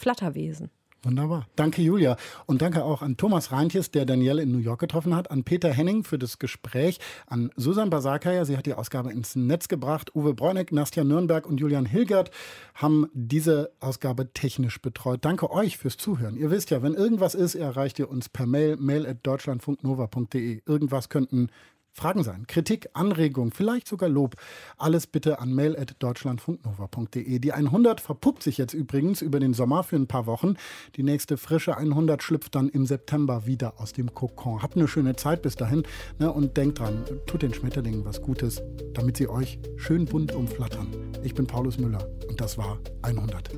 [0.00, 0.70] Flatterwesen.
[1.02, 1.46] Wunderbar.
[1.56, 2.16] Danke, Julia.
[2.44, 5.72] Und danke auch an Thomas Reintjes, der Danielle in New York getroffen hat, an Peter
[5.72, 10.34] Henning für das Gespräch, an Susan Basakaya, sie hat die Ausgabe ins Netz gebracht, Uwe
[10.34, 12.30] Bräunig, Nastja Nürnberg und Julian Hilgert
[12.74, 15.24] haben diese Ausgabe technisch betreut.
[15.24, 16.36] Danke euch fürs Zuhören.
[16.36, 20.62] Ihr wisst ja, wenn irgendwas ist, erreicht ihr uns per Mail, mail at deutschlandfunknova.de.
[20.66, 21.48] Irgendwas könnten
[21.92, 24.36] Fragen sein, Kritik, Anregung, vielleicht sogar Lob.
[24.78, 27.38] Alles bitte an mail.deutschlandfunknova.de.
[27.38, 30.54] Die 100 verpuppt sich jetzt übrigens über den Sommer für ein paar Wochen.
[30.96, 34.62] Die nächste frische 100 schlüpft dann im September wieder aus dem Kokon.
[34.62, 35.82] Habt eine schöne Zeit bis dahin
[36.18, 38.62] ne, und denkt dran, tut den Schmetterlingen was Gutes,
[38.94, 40.88] damit sie euch schön bunt umflattern.
[41.22, 43.50] Ich bin Paulus Müller und das war 100.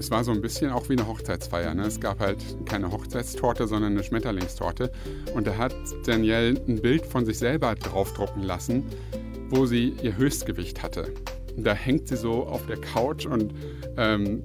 [0.00, 1.74] Es war so ein bisschen auch wie eine Hochzeitsfeier.
[1.74, 1.82] Ne?
[1.82, 4.90] Es gab halt keine Hochzeitstorte, sondern eine Schmetterlingstorte.
[5.34, 5.74] Und da hat
[6.06, 8.86] Danielle ein Bild von sich selber draufdrucken lassen,
[9.50, 11.12] wo sie ihr Höchstgewicht hatte.
[11.54, 13.52] Und da hängt sie so auf der Couch und
[13.98, 14.42] ähm,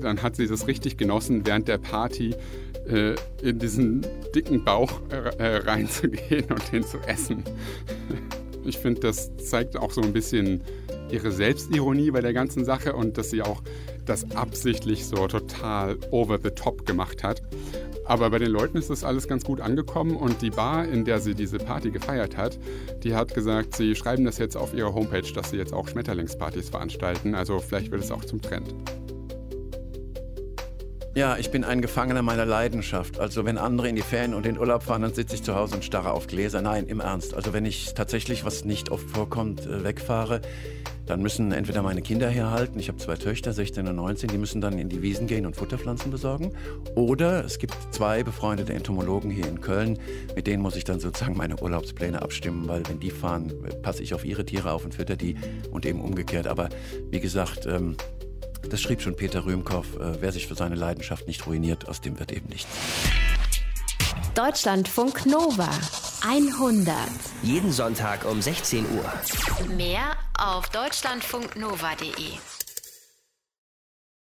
[0.00, 2.34] dann hat sie das richtig genossen, während der Party
[2.88, 4.04] äh, in diesen
[4.34, 4.90] dicken Bauch
[5.38, 7.44] äh, reinzugehen und den zu essen.
[8.64, 10.62] Ich finde, das zeigt auch so ein bisschen
[11.10, 13.62] ihre Selbstironie bei der ganzen Sache und dass sie auch
[14.04, 17.42] das absichtlich so total over the top gemacht hat.
[18.04, 21.18] Aber bei den Leuten ist das alles ganz gut angekommen und die Bar, in der
[21.18, 22.56] sie diese Party gefeiert hat,
[23.02, 26.70] die hat gesagt, sie schreiben das jetzt auf ihre Homepage, dass sie jetzt auch Schmetterlingspartys
[26.70, 27.34] veranstalten.
[27.34, 28.72] Also vielleicht wird es auch zum Trend.
[31.16, 33.18] Ja, ich bin ein Gefangener meiner Leidenschaft.
[33.18, 35.54] Also wenn andere in die Ferien und in den Urlaub fahren, dann sitze ich zu
[35.54, 36.60] Hause und starre auf Gläser.
[36.60, 37.32] Nein, im Ernst.
[37.32, 40.42] Also wenn ich tatsächlich, was nicht oft vorkommt, äh, wegfahre,
[41.06, 44.60] dann müssen entweder meine Kinder herhalten, ich habe zwei Töchter, 16 und 19, die müssen
[44.60, 46.52] dann in die Wiesen gehen und Futterpflanzen besorgen.
[46.96, 49.98] Oder es gibt zwei befreundete Entomologen hier in Köln,
[50.34, 54.12] mit denen muss ich dann sozusagen meine Urlaubspläne abstimmen, weil wenn die fahren, passe ich
[54.12, 55.36] auf ihre Tiere auf und fütter die
[55.70, 56.46] und eben umgekehrt.
[56.46, 56.68] Aber
[57.10, 57.96] wie gesagt, ähm,
[58.68, 62.18] das schrieb schon Peter Rühmkoff, äh, wer sich für seine Leidenschaft nicht ruiniert, aus dem
[62.18, 62.68] wird eben nichts.
[64.34, 65.70] Deutschlandfunk Nova
[66.26, 66.96] 100.
[67.42, 69.12] Jeden Sonntag um 16 Uhr.
[69.76, 72.55] Mehr auf deutschlandfunknova.de.